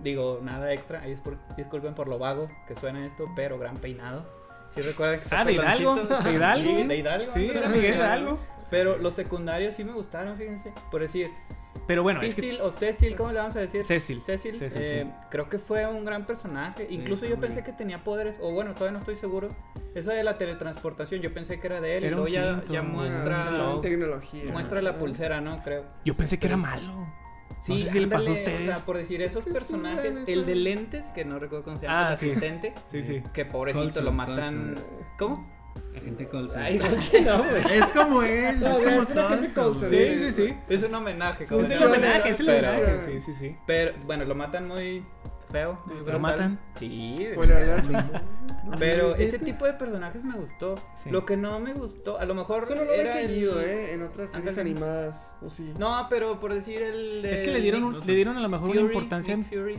[0.02, 1.00] Digo, nada extra.
[1.00, 4.26] Ahí es por, disculpen por lo vago que suena esto, pero gran peinado.
[4.74, 6.70] Si recuerdan que está Ah, de Hidalgo, de Hidalgo.
[6.70, 7.32] Sí, de Hidalgo.
[7.32, 8.38] Sí, era Miguel Hidalgo.
[8.70, 10.72] Pero los secundarios sí me gustaron, fíjense.
[10.90, 11.30] Por decir,
[11.86, 12.62] Pero bueno, es Cecil que.
[12.62, 13.82] o Cecil, ¿cómo le vamos a decir?
[13.84, 14.22] Cecil.
[14.24, 15.10] Cecil, Cecil, eh, sí.
[15.30, 16.86] creo que fue un gran personaje.
[16.88, 17.52] Incluso yo también.
[17.54, 19.50] pensé que tenía poderes, o bueno, todavía no estoy seguro.
[19.94, 22.04] Eso de la teletransportación, yo pensé que era de él.
[22.04, 24.44] Era y luego ya, muestra, Ah, tecnología.
[24.52, 25.56] muestra la pulsera, ¿no?
[25.62, 25.84] Creo.
[26.04, 27.12] Yo pensé que era malo.
[27.62, 28.68] Sí, no sé si le pasó a ustedes.
[28.68, 32.08] O sea, por decir esos personajes, el de lentes, que no recuerdo cómo se llama,
[32.08, 32.26] Ah, el sí.
[32.30, 33.22] asistente, Sí, sí.
[33.32, 34.36] que pobrecito lo matan.
[34.36, 34.84] Coulson.
[35.18, 35.52] ¿Cómo?
[35.96, 36.60] Agente Coulson.
[36.60, 36.78] Ay,
[37.24, 37.78] no, güey.
[37.78, 39.70] Es como él, No, es como.
[39.72, 39.88] Coulson.
[39.90, 40.54] Sí, sí, sí.
[40.68, 41.46] Es un homenaje.
[41.46, 41.86] como Es llama.
[41.86, 43.00] homenaje, es homenaje.
[43.00, 43.56] Sí, sí, sí.
[43.66, 45.04] Pero bueno, lo matan muy
[45.52, 45.78] feo.
[46.06, 46.58] ¿Lo matan?
[46.78, 47.14] Sí.
[48.78, 50.76] Pero ese tipo de personajes me gustó.
[50.96, 51.10] Sí.
[51.10, 53.60] Lo que no me gustó, a lo mejor Eso no lo he era el- seguido,
[53.60, 53.92] ¿eh?
[53.92, 55.16] En otras series animadas.
[55.44, 55.72] O sí.
[55.78, 58.48] No, pero por decir el de Es que le dieron, un- le dieron a lo
[58.48, 59.36] mejor una importancia.
[59.36, 59.78] Nick Fury.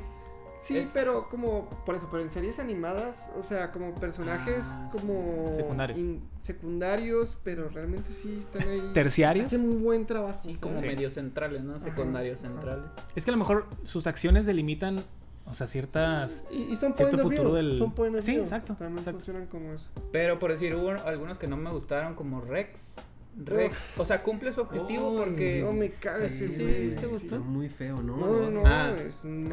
[0.61, 4.87] Sí, Es- pero como, por eso, pero en series animadas, o sea, como personajes Ah,
[4.91, 4.97] sí.
[4.97, 5.51] como...
[5.53, 5.99] Secundarios.
[5.99, 8.91] in- secundarios, pero realmente sí están ahí.
[8.93, 9.47] Terciarios.
[9.47, 10.39] Hacen un buen trabajo.
[10.41, 10.85] Sí, como Sí.
[10.85, 11.79] medios centrales, ¿no?
[11.81, 12.47] Secundarios ajá.
[12.47, 12.85] centrales.
[13.13, 15.03] Es que a lo mejor sus acciones delimitan,
[15.45, 16.45] o sea, ciertas.
[16.51, 19.19] Y, y son Cierto futuro view, del- Son Sí, view, exacto, También exacto.
[19.19, 19.85] funcionan como eso.
[20.11, 22.95] Pero por decir, hubo algunos que no me gustaron, como Rex.
[23.35, 25.61] Rex, o sea, cumple su objetivo porque.
[25.63, 26.95] No me cagas Sí, sí.
[26.99, 27.39] ¿te gustó?
[27.39, 28.15] Muy feo, ¿no?
[28.17, 28.93] No, no, Ah,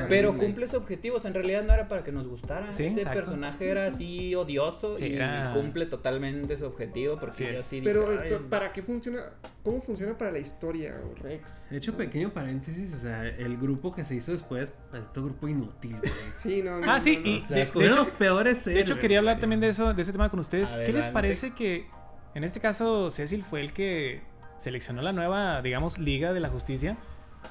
[0.08, 2.72] Pero cumple su objetivo, o sea, en realidad no era para que nos gustara.
[2.72, 3.18] Sí, Ese exacto.
[3.20, 3.88] personaje Sí, era sí.
[3.94, 7.14] así odioso Sí, y era- cumple totalmente su objetivo.
[7.18, 7.56] Porque Así yo es.
[7.64, 9.20] así Pero, dije, eh, "Ay, ¿para qué funciona?
[9.64, 11.68] ¿Cómo funciona para la historia, Rex?
[11.70, 15.96] De hecho, pequeño paréntesis, o sea, el grupo que se hizo después, este grupo inútil,
[15.98, 16.12] güey.
[16.42, 17.28] Sí, no, no, Ah, sí, no, no.
[17.28, 20.02] y O sea, de- hecho- los peores De hecho, quería hablar también de eso, de
[20.02, 20.70] ese tema con ustedes.
[20.74, 21.86] ¿Qué les parece que
[22.34, 24.22] en este caso Cecil fue el que
[24.58, 26.96] seleccionó la nueva, digamos, Liga de la Justicia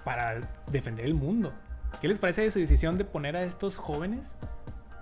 [0.03, 1.53] para defender el mundo?
[2.01, 4.36] ¿Qué les parece de su decisión de poner a estos jóvenes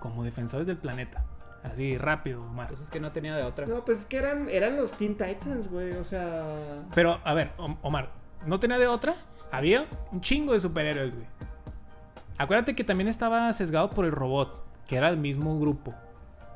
[0.00, 1.24] como defensores del planeta?
[1.62, 2.68] Así rápido, Omar.
[2.68, 3.66] Pues es que no tenía de otra.
[3.66, 6.82] No, pues es que eran, eran los Teen Titans, güey, o sea...
[6.94, 8.10] Pero, a ver, Om- Omar,
[8.46, 9.14] ¿no tenía de otra?
[9.50, 11.26] Había un chingo de superhéroes, güey.
[12.38, 15.94] Acuérdate que también estaba sesgado por el robot, que era el mismo grupo.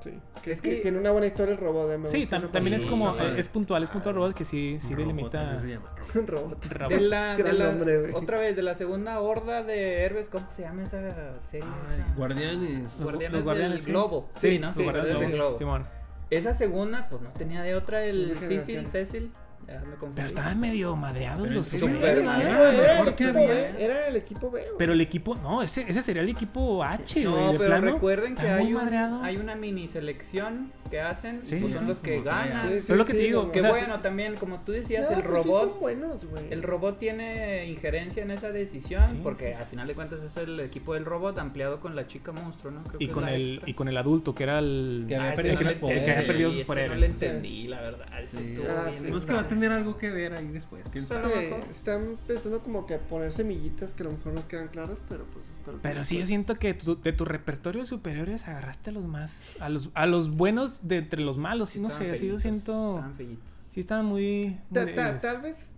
[0.03, 0.19] Sí.
[0.43, 1.91] Que, Es que tiene una buena historia el robot.
[1.93, 4.35] eh, me Sí, tam- también es como, sí, eh, es puntual, es puntual el robot
[4.35, 5.57] que sí, sí Robot, delimita.
[5.57, 6.29] se llama, robot.
[6.31, 6.67] Robot.
[6.73, 6.89] robot.
[6.93, 10.63] De la, de la- nombre, otra vez, de la segunda horda de héroes, ¿cómo se
[10.63, 11.67] llama esa serie?
[11.89, 12.15] Ay, Esa?
[12.17, 13.01] guardianes.
[13.03, 13.91] Guardianes, Los guardianes, del sí.
[13.93, 14.29] globo.
[14.39, 14.75] Sí, Sí, ¿no?
[14.75, 15.55] sí, Guardianes del globo.
[15.55, 15.87] Simón.
[16.31, 18.87] Esa segunda, pues no tenía de otra el Cecil.
[18.87, 19.33] Cecil.
[19.67, 20.15] Ya me confundí.
[20.17, 22.49] Pero estaban medio madreados Pero los Super Era el madre.
[22.51, 23.47] equipo, era el equipo había.
[23.49, 23.85] B.
[23.85, 24.61] Era el equipo B.
[24.63, 24.73] güey.
[24.79, 27.35] Pero el equipo, no, ese, ese sería el equipo H, güey.
[27.45, 27.93] No, de pero plano.
[27.95, 29.23] recuerden que hay, un- madreado.
[29.23, 31.89] hay una mini selección que hacen, Sí, y pues sí, son sí.
[31.89, 32.69] los que ganan.
[32.69, 34.73] Sí, sí, Pero lo que sí, te digo, Que o sea, bueno, también, como tú
[34.73, 35.71] decías, no, el pues sí robot.
[35.71, 36.53] son buenos, güey.
[36.53, 39.61] El robot tiene injerencia en esa decisión Sí, porque sí, sí.
[39.63, 42.83] al final de cuentas es el equipo del robot ampliado con la chica monstruo, ¿no?
[42.83, 45.07] Creo Y que con, el, y con el adulto, que era el.
[45.09, 46.03] Que había Ah, perdido poderes.
[46.05, 46.91] que había sus poderes.
[46.91, 48.07] No le entendí, la verdad.
[48.23, 49.13] estuvo bien
[49.55, 50.85] tener algo que ver ahí después.
[50.91, 51.51] ¿quién sabe?
[51.65, 54.99] Sí, están empezando como que a poner semillitas que a lo mejor no quedan claras,
[55.09, 58.47] pero pues espero que Pero sí, yo siento que tu- de tu repertorio de superiores
[58.49, 59.57] agarraste a los más.
[59.61, 61.71] A los, a los buenos de entre los malos.
[61.71, 62.97] Sí, no sé, así yo siento.
[62.97, 63.53] estaban feitos.
[63.71, 64.47] Sí, estaban muy.
[64.47, 65.21] muy Ta- ta- débiles.
[65.21, 65.71] tal vez,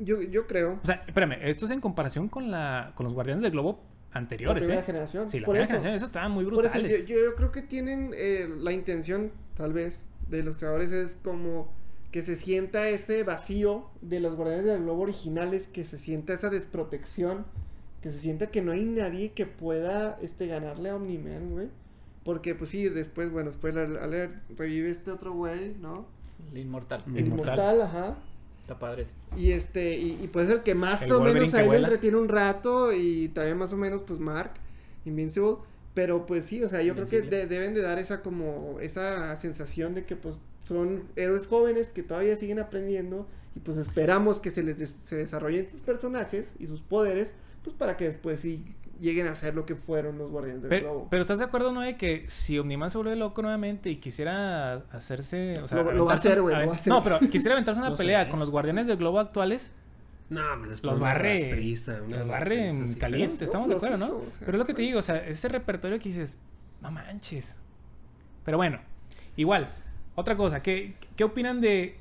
[0.00, 0.78] yo, yo creo.
[0.82, 4.18] O sea, espérame, esto es en comparación con, la, con los Guardianes del Globo La
[4.20, 4.84] anteriores, primera ¿eh?
[4.86, 5.28] generación.
[5.28, 5.70] Sí, la Por primera eso.
[5.72, 7.06] generación, eso estaban muy Por eso brutales.
[7.06, 11.72] yo, yo creo que tienen eh, la intención, tal vez, de los creadores es como
[12.16, 16.48] que se sienta ese vacío de los guardianes del globo originales, que se sienta esa
[16.48, 17.44] desprotección,
[18.00, 21.68] que se sienta que no hay nadie que pueda este ganarle a Omni-Man, güey.
[22.24, 26.06] Porque pues sí, después, bueno, después al, al- revive este otro güey, ¿no?
[26.54, 27.02] El inmortal.
[27.06, 27.54] El Inmortal.
[27.58, 28.16] Inmortal, ajá.
[28.62, 29.12] Está padre ese.
[29.36, 32.16] Y este, y, y pues el que más El o Wolverine menos ahí me entretiene
[32.16, 34.52] un rato y también más o menos pues Mark,
[35.04, 35.56] Invincible,
[35.92, 39.36] pero pues sí, o sea, yo creo que de- deben de dar esa como, esa
[39.36, 40.36] sensación de que pues
[40.66, 45.16] son héroes jóvenes que todavía siguen aprendiendo y pues esperamos que se les des- se
[45.16, 48.64] desarrollen sus personajes y sus poderes, pues para que después sí
[49.00, 51.06] lleguen a ser lo que fueron los Guardianes del Pero, Globo.
[51.10, 51.82] pero ¿estás de acuerdo, no?
[51.82, 55.58] De que si Omniman se vuelve loco nuevamente y quisiera hacerse.
[55.60, 56.56] O sea, Lo- lo va a hacer, güey.
[56.86, 58.30] No, pero quisiera aventarse una No pelea sé.
[58.30, 59.72] con los Guardianes del Globo actuales.
[60.30, 61.38] No, me les Los barre.
[61.50, 62.98] rastriza, una Los barre en sí.
[62.98, 64.06] caliente, estamos de acuerdo, ¿no?
[64.06, 66.40] hizo, o sea, pero es lo que te digo, o sea, ese repertorio que dices,
[66.82, 67.60] no manches.
[68.44, 68.80] Pero bueno,
[69.36, 69.72] igual,
[70.16, 71.96] otra cosa, ¿qué, qué opinan de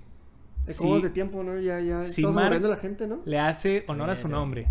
[0.66, 1.60] de si de tiempo, ¿no?
[1.60, 3.20] Ya, ya si Mark- la gente, ¿no?
[3.26, 4.68] le hace honor a su nombre?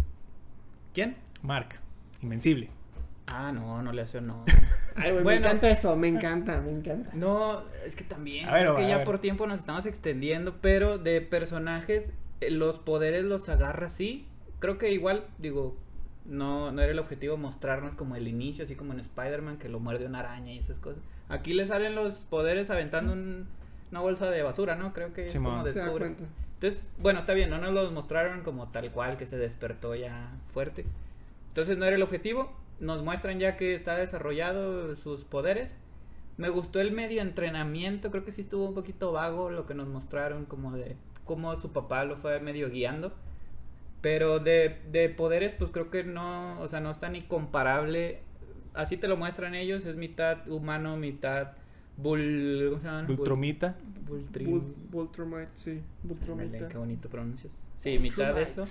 [0.92, 1.16] ¿Quién?
[1.42, 1.68] Mark,
[2.20, 2.68] Invencible.
[3.26, 4.44] Ah, no, no le hace honor.
[4.96, 5.40] Ay, güey, Bueno.
[5.42, 7.10] me encanta eso, me encanta, me encanta.
[7.14, 9.06] No, es que también, A ver, creo que a ya ver.
[9.06, 14.26] por tiempo nos estamos extendiendo, pero de personajes, eh, los poderes los agarra así.
[14.58, 15.76] Creo que igual, digo,
[16.26, 19.80] no, no era el objetivo mostrarnos como el inicio, así como en Spider-Man, que lo
[19.80, 21.02] muerde una araña y esas cosas.
[21.28, 23.46] Aquí le salen los poderes aventando un-
[23.90, 24.92] una bolsa de basura, ¿no?
[24.92, 25.52] Creo que es Simón.
[25.52, 26.06] como descubre.
[26.54, 30.32] Entonces, bueno, está bien, no nos los mostraron como tal cual, que se despertó ya
[30.50, 30.84] fuerte.
[31.48, 32.52] Entonces no era el objetivo.
[32.80, 35.76] Nos muestran ya que está desarrollado sus poderes.
[36.36, 39.86] Me gustó el medio entrenamiento, creo que sí estuvo un poquito vago lo que nos
[39.86, 43.12] mostraron, como de cómo su papá lo fue medio guiando.
[44.00, 48.20] Pero de, de poderes, pues creo que no, o sea, no está ni comparable.
[48.74, 51.52] Así te lo muestran ellos, es mitad humano, mitad
[51.96, 52.66] bull...
[52.70, 53.06] ¿Cómo se llama?
[53.08, 53.76] Ultromita.
[54.08, 56.68] Bultri- Bul- Voltromite, sí, Ándale, Voltromita.
[56.68, 57.52] qué bonito pronuncias.
[57.78, 58.64] Sí, mitad de eso.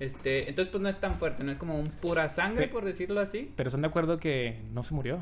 [0.00, 2.84] Este, entonces pues no es tan fuerte, no es como un pura sangre, Pe- por
[2.84, 3.52] decirlo así.
[3.56, 5.18] Pero están de acuerdo que no se murió.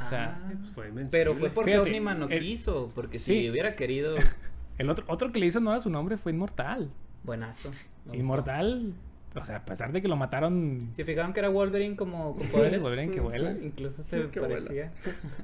[0.00, 3.42] O sea, Ah, pues fue pero fue porque Fíjate, Omniman no el- quiso, porque Sí.
[3.42, 4.14] si hubiera querido,
[4.78, 6.90] El otro, otro que le hizo honor a su nombre fue Inmortal.
[7.22, 7.70] buenazo.
[8.12, 8.92] Inmortal,
[9.34, 10.88] o sea, a pesar de que lo mataron.
[10.92, 13.52] Si fijaron que era Wolverine como con Sí, poderes, Wolverine que vuela.
[13.52, 14.92] incluso se parecía.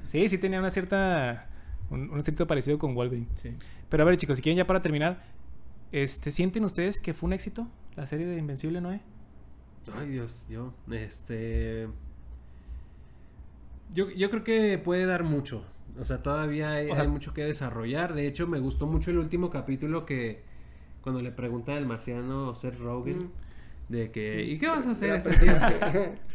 [0.05, 1.47] Sí, sí tenía una cierta.
[1.89, 3.27] Un, un cierto parecido con Wolverine.
[3.35, 3.51] Sí.
[3.89, 5.21] Pero a ver, chicos, si quieren ya para terminar,
[5.91, 7.67] este, ¿sienten ustedes que fue un éxito
[7.97, 9.01] la serie de Invencible, Noé?
[9.99, 11.87] Ay, Dios, yo, este...
[13.93, 15.65] Yo, yo creo que puede dar mucho.
[15.99, 18.13] O sea, todavía hay, O sea- hay mucho que desarrollar.
[18.13, 20.43] De hecho, me gustó mucho el último capítulo que...
[21.01, 23.31] Cuando le pregunta el marciano Seth Rogen Mm.
[23.91, 24.43] De que...
[24.43, 25.65] ¿Y qué vas a hacer este tiempo?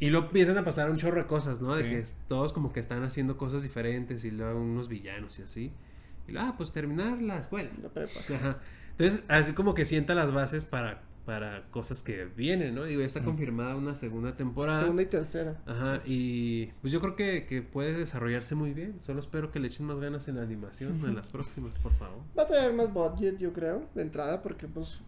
[0.00, 1.74] Y luego empiezan a pasar un chorro de cosas, ¿no?
[1.74, 5.72] De que todos como que están haciendo cosas diferentes y luego unos villanos y así.
[6.28, 7.70] Y luego, ah, pues terminar la escuela.
[7.82, 8.20] La prepa.
[8.32, 8.58] Ajá.
[8.92, 12.84] Entonces, así como que sienta las bases para, para cosas que vienen, ¿no?
[12.84, 14.80] Digo, ya está confirmada una segunda temporada.
[14.80, 15.56] Segunda y tercera.
[15.66, 18.98] Ajá, y pues yo creo que, que puede desarrollarse muy bien.
[19.00, 22.18] Solo espero que le echen más ganas en la animación en las próximas, por favor.
[22.38, 25.00] Va a traer más budget, yo creo, de entrada, porque pues.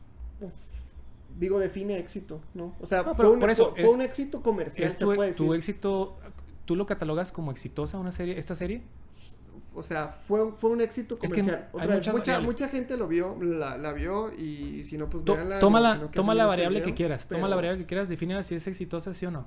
[1.40, 2.76] Digo, define éxito, ¿no?
[2.80, 4.86] O sea, No, fue, un, por eso, fue es- un éxito comercial.
[4.86, 5.56] ¿Es se tu, puede tu decir.
[5.56, 6.18] éxito,
[6.66, 8.82] tú lo catalogas como exitosa una serie, esta serie?
[9.72, 11.68] o sea, fue, fue un éxito Es que comercial.
[11.72, 15.34] Otra vez, muchas mucha, gente lo vio, la, la vio y si no, pues To-
[15.60, 17.28] toma la, no toma este variable que quieras.
[17.28, 18.08] Toma pero la variable que quieras.
[18.08, 19.46] Defínela si es exitosa, sí o no.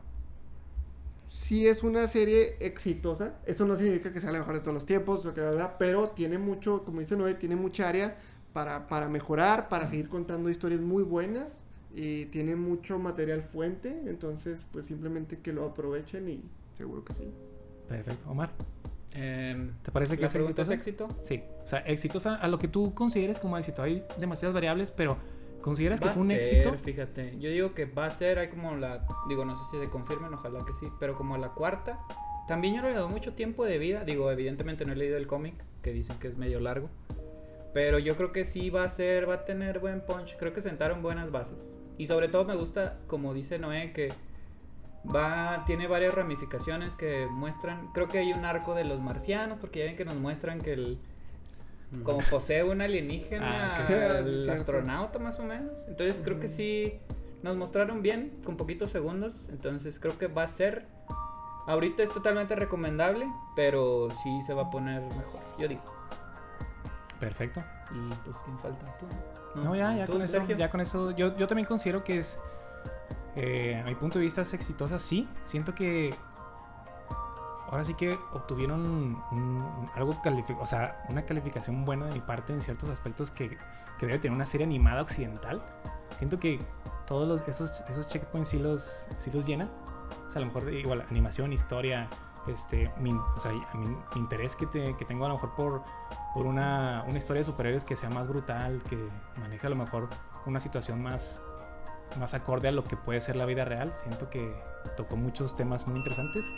[1.28, 3.34] Sí es una serie exitosa.
[3.46, 5.76] Eso no significa que sea la mejor de todos los tiempos, o que la verdad,
[5.78, 8.18] pero tiene mucho, como dice Noé, tiene mucha área
[8.54, 11.63] para, para mejorar, para seguir contando historias muy buenas.
[11.96, 16.44] Y tiene mucho material fuente, entonces pues simplemente que lo aprovechen y
[16.78, 17.28] seguro que sí.
[17.88, 18.30] Perfecto.
[18.30, 18.50] Omar,
[19.16, 21.14] Em, ¿te parece que ¿La es pregunta es exitosa?
[21.14, 21.24] éxito?
[21.24, 21.44] Sí.
[21.64, 23.84] O sea, exitosa a lo que tú consideres como éxito.
[23.84, 25.18] Hay demasiadas variables, pero
[25.62, 26.74] ¿consideras que Va fue un ser, éxito?
[26.80, 29.90] Fíjate, yo digo que va a ser, hay como la, digo, no sé si se
[29.92, 32.00] confirmen, ojalá que sí, pero como la cuarta.
[32.48, 35.28] También yo no le doy mucho tiempo de vida, digo, evidentemente no he leído el
[35.28, 36.90] cómic, que dicen que es medio largo,
[37.74, 40.62] pero yo creo que sí va a ser, va a tener buen punch, creo que
[40.62, 41.72] sentaron buenas bases.
[41.98, 44.12] Y sobre todo me gusta, como dice Noé, que
[45.14, 49.80] va, tiene varias ramificaciones que muestran, creo que hay un arco de los marcianos, porque
[49.80, 50.98] ya ven que nos muestran que el...
[52.04, 55.72] Como posee un alienígena, Ah, el astronauta más o menos.
[55.88, 57.00] Entonces creo que sí
[57.44, 59.34] nos mostraron bien con poquitos segundos.
[59.50, 60.88] Entonces creo que va a ser.
[61.68, 65.42] Ahorita es totalmente recomendable, pero sí se va a poner mejor.
[65.60, 65.84] Yo digo.
[67.20, 67.64] Perfecto.
[67.92, 69.06] Y pues quién falta tú.
[69.56, 72.40] No, ya, ya ¿Tú, con eso, ya con eso, yo, yo también considero que es,
[73.36, 75.28] eh, a mi punto de vista, es exitosa, sí.
[75.46, 76.16] Siento que
[77.70, 80.20] ahora sí que obtuvieron un- un- algo
[80.60, 83.58] o sea, una calificación buena de mi parte en ciertos aspectos que,
[84.00, 85.62] que debe tener una serie animada occidental.
[86.18, 86.60] Siento que
[87.08, 89.70] todos los- esos, esos checkpoints sí los, sí los llena.
[90.28, 92.08] O sea, a lo mejor igual animación, historia,
[92.48, 93.62] este, mi, o sea, mí,
[94.14, 95.82] mi interés que, te- que tengo a lo mejor por,
[96.34, 98.98] por una, una historia de superhéroes que sea más brutal, que
[99.38, 100.10] maneje a lo mejor
[100.46, 101.42] una situación más,
[102.20, 103.92] más acorde a lo que puede ser la vida real.
[103.96, 104.54] Siento que
[104.98, 106.52] tocó muchos temas muy interesantes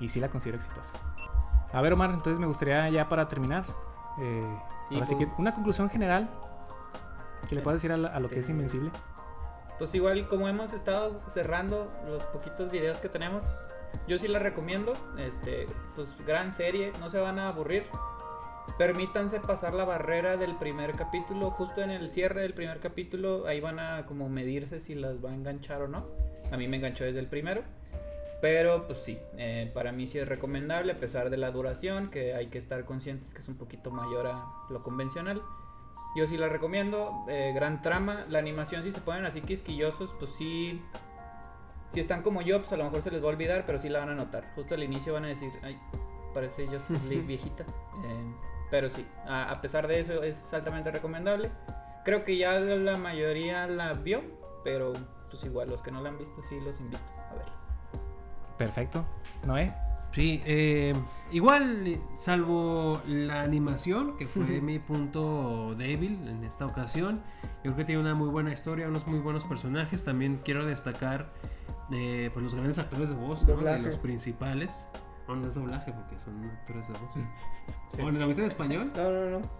[0.00, 0.94] y sí la considero exitosa.
[1.72, 3.64] A ver, Omar, entonces me gustaría ya para terminar,
[4.20, 4.56] eh,
[4.88, 6.30] Sí, ahora sí que pues- una conclusión general
[7.48, 8.90] que le puedas decir a, la- a lo que es Este- Invencible.
[9.78, 13.44] Pues igual como hemos estado cerrando los poquitos videos que tenemos,
[14.06, 14.94] yo sí la recomiendo.
[15.18, 17.84] Este, pues gran serie, no se van a aburrir.
[18.78, 23.60] Permítanse pasar la barrera del primer capítulo, justo en el cierre del primer capítulo, ahí
[23.60, 26.06] van a como medirse si las va a enganchar o no.
[26.50, 27.62] A mí me enganchó desde el primero.
[28.42, 32.34] Pero pues sí, eh, para mí sí es recomendable a pesar de la duración, que
[32.34, 35.42] hay que estar conscientes que es un poquito mayor a lo convencional.
[36.14, 40.30] Yo sí la recomiendo, eh, gran trama, la animación si se ponen así quisquillosos, pues
[40.32, 40.82] sí,
[41.90, 43.88] si están como yo, pues a lo mejor se les va a olvidar, pero sí
[43.88, 44.44] la van a notar.
[44.54, 45.78] Justo al inicio van a decir, ay,
[46.34, 47.64] parece Justice League viejita.
[47.64, 48.34] Eh,
[48.70, 51.50] pero sí, a, a pesar de eso es altamente recomendable.
[52.04, 54.22] Creo que ya la mayoría la vio,
[54.64, 54.92] pero
[55.30, 57.52] pues igual los que no la han visto sí los invito a verla.
[58.58, 59.04] Perfecto.
[59.44, 59.72] Noé.
[60.16, 60.94] Sí, eh,
[61.30, 67.84] igual, salvo la animación, que fue mi punto débil en esta ocasión, yo creo que
[67.84, 70.04] tiene una muy buena historia, unos muy buenos personajes.
[70.04, 71.34] También quiero destacar
[71.92, 73.58] eh, pues los grandes actores de voz, ¿no?
[73.58, 74.88] de los principales.
[75.28, 77.10] No, no es doblaje porque son actores de voz.
[77.90, 78.00] Sí.
[78.00, 78.92] Bueno, ¿la viste en español?
[78.96, 79.50] No, no, no.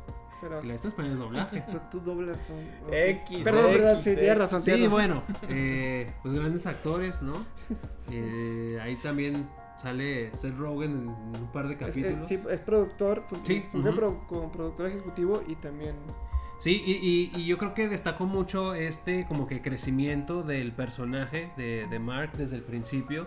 [0.40, 1.64] Pero, Si la viste en español es doblaje.
[1.66, 2.56] pero tú doblas son.
[2.86, 2.92] ok.
[2.94, 4.62] X, Perdón, X, perdón, sí, tienes razón.
[4.62, 7.44] Sí, bueno, eh, pues grandes actores, ¿no?
[8.10, 9.46] Eh, ahí también
[9.76, 12.28] sale Seth Rogen en un par de Es, eh, capítulos.
[12.28, 13.96] sí, es productor, Sí, funge ujú.
[13.98, 15.94] pro- como productor ejecutivo y también
[16.58, 21.50] Sí, y, y- y yo creo que destacó mucho este como que crecimiento del personaje
[21.58, 23.26] de, de Mark desde el principio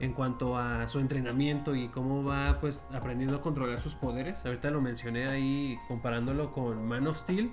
[0.00, 4.44] en cuanto a su entrenamiento y cómo va pues aprendiendo a controlar sus poderes.
[4.46, 7.52] Ahorita lo mencioné ahí comparándolo con Man of Steel,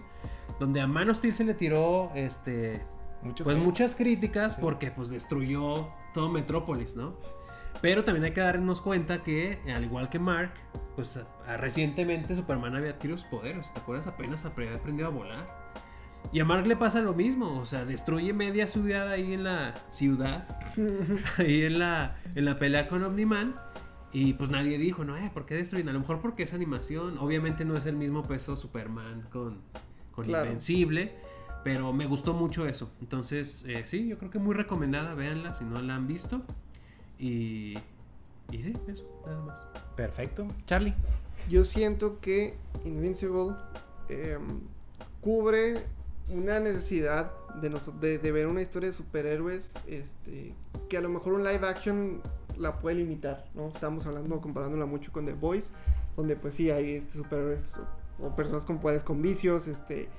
[0.59, 2.81] donde a Man of Steel se le tiró este
[3.21, 3.63] Mucho pues hate.
[3.65, 4.61] muchas críticas Sí.
[4.61, 7.15] porque pues destruyó todo Metrópolis, ¿no?
[7.81, 10.51] Pero también hay que darnos cuenta que, al igual que Mark,
[10.95, 13.71] pues a- a- recientemente Superman había adquirido sus poderes.
[13.73, 14.07] ¿Te acuerdas?
[14.07, 15.67] Apenas apre- aprendió a volar.
[16.33, 19.75] Y a Mark le pasa lo mismo, o sea, destruye media ciudad ahí en la
[19.89, 20.47] ciudad,
[21.37, 23.55] ahí en la, en la pelea con Omniman.
[24.11, 25.89] Y pues nadie dijo, no, eh, ¿por qué destruyen?
[25.89, 27.17] A lo mejor porque es animación.
[27.19, 29.61] Obviamente no es el mismo peso Superman con,
[30.11, 30.45] con Claro.
[30.47, 31.15] Invencible.
[31.63, 32.91] Pero me gustó mucho eso.
[33.01, 35.13] Entonces, eh, sí, yo creo que muy recomendada.
[35.13, 36.41] Véanla si no la han visto.
[37.19, 37.77] Y,
[38.51, 39.59] y sí, eso, nada más.
[39.95, 40.47] Perfecto.
[40.65, 40.93] Charlie.
[41.49, 42.55] Yo siento que
[42.85, 43.55] Invincible
[44.09, 44.59] em,
[45.21, 45.77] cubre
[46.29, 50.53] una necesidad de, nos- de, de ver una historia de superhéroes este,
[50.89, 52.21] que a lo mejor un live action
[52.57, 53.67] la puede limitar, ¿no?
[53.69, 55.71] Estamos hablando, comparándola mucho con The Boys,
[56.15, 57.75] donde pues sí hay este, superhéroes
[58.19, 60.09] o, o personas con poderes con vicios, este,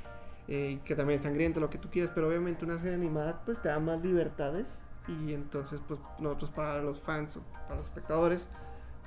[0.48, 3.60] eh, que también es sangriento, lo que tú quieras, pero obviamente una serie animada pues
[3.60, 4.66] te da más libertades
[5.08, 8.48] y entonces pues nosotros para los fans o para los espectadores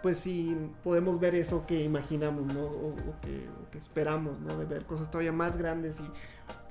[0.01, 2.61] pues sí podemos ver eso que imaginamos, ¿no?
[2.61, 4.57] O, o que, o que esperamos, ¿no?
[4.57, 6.11] De ver cosas todavía más grandes y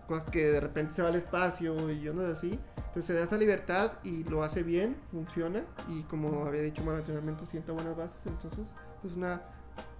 [0.08, 2.58] cosas que de repente se va al espacio y ondas así.
[2.76, 6.98] Entonces se da esa libertad y lo hace bien, funciona y como había dicho más
[6.98, 8.66] anteriormente sienta buenas bases, entonces
[9.04, 9.40] es una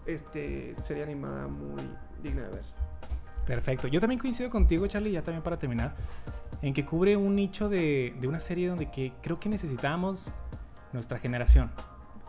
[0.07, 1.83] este serie animada muy
[2.22, 2.64] digna de ver.
[3.47, 3.89] Perfecto.
[3.89, 5.95] Yo también coincido contigo, Charlie, ya también para terminar,
[6.62, 10.32] en que cubre un nicho de, de una serie donde que creo que necesitamos
[10.92, 11.70] nuestra generación.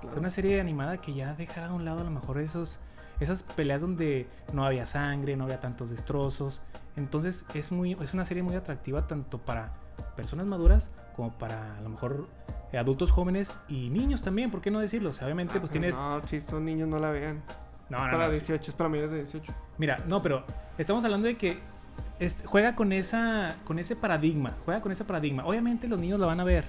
[0.08, 2.80] Es una serie animada que ya dejará a un lado a lo mejor esos,
[3.20, 6.62] esas peleas donde no había sangre, no había tantos destrozos.
[6.96, 9.74] Entonces es, muy, es una serie muy atractiva tanto para
[10.16, 12.28] personas maduras como para a lo mejor
[12.74, 15.10] adultos jóvenes y niños también, ¿por qué no decirlo?
[15.10, 15.94] O sea, obviamente pues Ah, tienes...
[15.96, 17.44] No, si son niños no la vean.
[17.90, 18.40] No, no, para no, sí.
[18.40, 19.54] 18, es para mayores de 18.
[19.78, 20.46] Mira, no, pero
[20.78, 21.60] estamos hablando de que
[22.20, 25.46] es- juega con esa con ese paradigma, juega con ese paradigma.
[25.46, 26.66] Obviamente los niños la van a ver.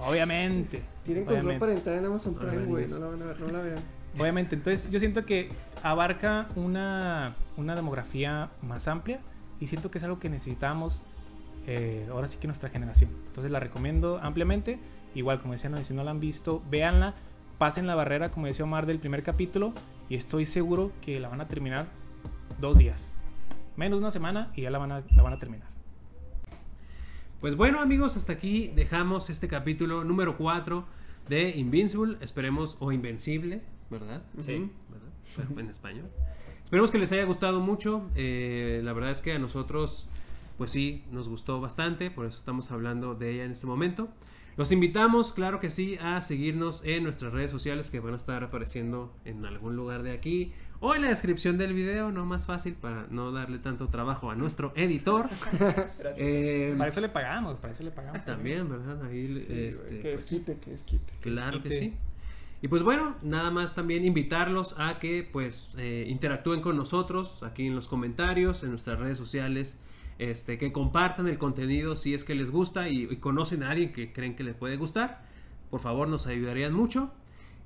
[0.00, 0.82] Obviamente.
[1.04, 1.60] Tienen control obviamente.
[1.60, 2.86] para entrar en Amazon Para Prime, güey.
[2.86, 3.78] No la van a ver, no la vean.
[4.18, 5.50] Obviamente, entonces yo siento que
[5.82, 9.20] abarca una, una demografía más amplia
[9.60, 11.02] y siento que es algo que necesitamos
[11.66, 13.10] eh, ahora sí que nuestra generación.
[13.26, 14.78] Entonces la recomiendo ampliamente.
[15.14, 17.14] Igual, como decían, si no la han visto, véanla,
[17.58, 19.72] pasen la barrera, como decía Omar, del primer capítulo
[20.08, 21.86] y estoy seguro que la van a terminar
[22.60, 23.14] dos días.
[23.78, 25.68] Menos de una semana y ya la van a, la van a terminar.
[27.40, 30.84] Pues bueno amigos, hasta aquí dejamos este capítulo número 4
[31.28, 34.24] de Invincible, esperemos, o Invencible, ¿verdad?
[34.36, 34.72] Sí.
[34.90, 35.08] ¿verdad?
[35.36, 36.06] Pero En español.
[36.64, 38.10] Esperemos que les haya gustado mucho.
[38.16, 40.08] eh, la verdad es que a nosotros,
[40.56, 42.10] pues sí, nos gustó bastante.
[42.10, 44.08] Por eso estamos hablando de ella en este momento.
[44.58, 48.42] Los invitamos, claro que sí, a seguirnos en nuestras redes sociales que van a estar
[48.42, 52.74] apareciendo en algún lugar de aquí o en la descripción del video, no más fácil
[52.74, 55.28] para no darle tanto trabajo a nuestro editor.
[55.52, 56.16] Gracias.
[56.18, 58.24] Eh, Para eso le pagamos, para eso le pagamos.
[58.24, 59.00] también, ¿verdad?
[59.04, 61.12] Ahí, Sí, este, que pues, es quite, que es quite.
[61.20, 61.94] Claro que sí.
[62.60, 67.66] Y pues bueno, nada más también invitarlos a que pues eh, interactúen con nosotros aquí
[67.68, 69.80] en los comentarios, en nuestras redes sociales,
[70.18, 73.92] este, que compartan el contenido si es que les gusta y, y conocen a alguien
[73.92, 75.22] que creen que les puede gustar.
[75.70, 77.12] Por favor, nos ayudarían mucho.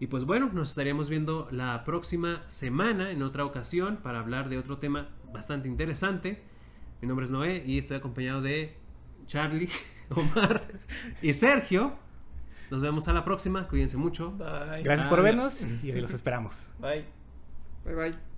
[0.00, 4.58] Y pues bueno, nos estaríamos viendo la próxima semana en otra ocasión para hablar de
[4.58, 6.42] otro tema bastante interesante.
[7.00, 8.76] Mi nombre es Noé y estoy acompañado de
[9.26, 9.68] Charlie,
[10.10, 10.64] Omar
[11.22, 11.96] y Sergio.
[12.70, 13.68] Nos vemos a la próxima.
[13.68, 14.32] Cuídense mucho.
[14.32, 14.82] Bye.
[14.82, 16.72] Gracias por vernos y los esperamos.
[16.80, 17.04] Bye.
[17.84, 18.31] Bye bye.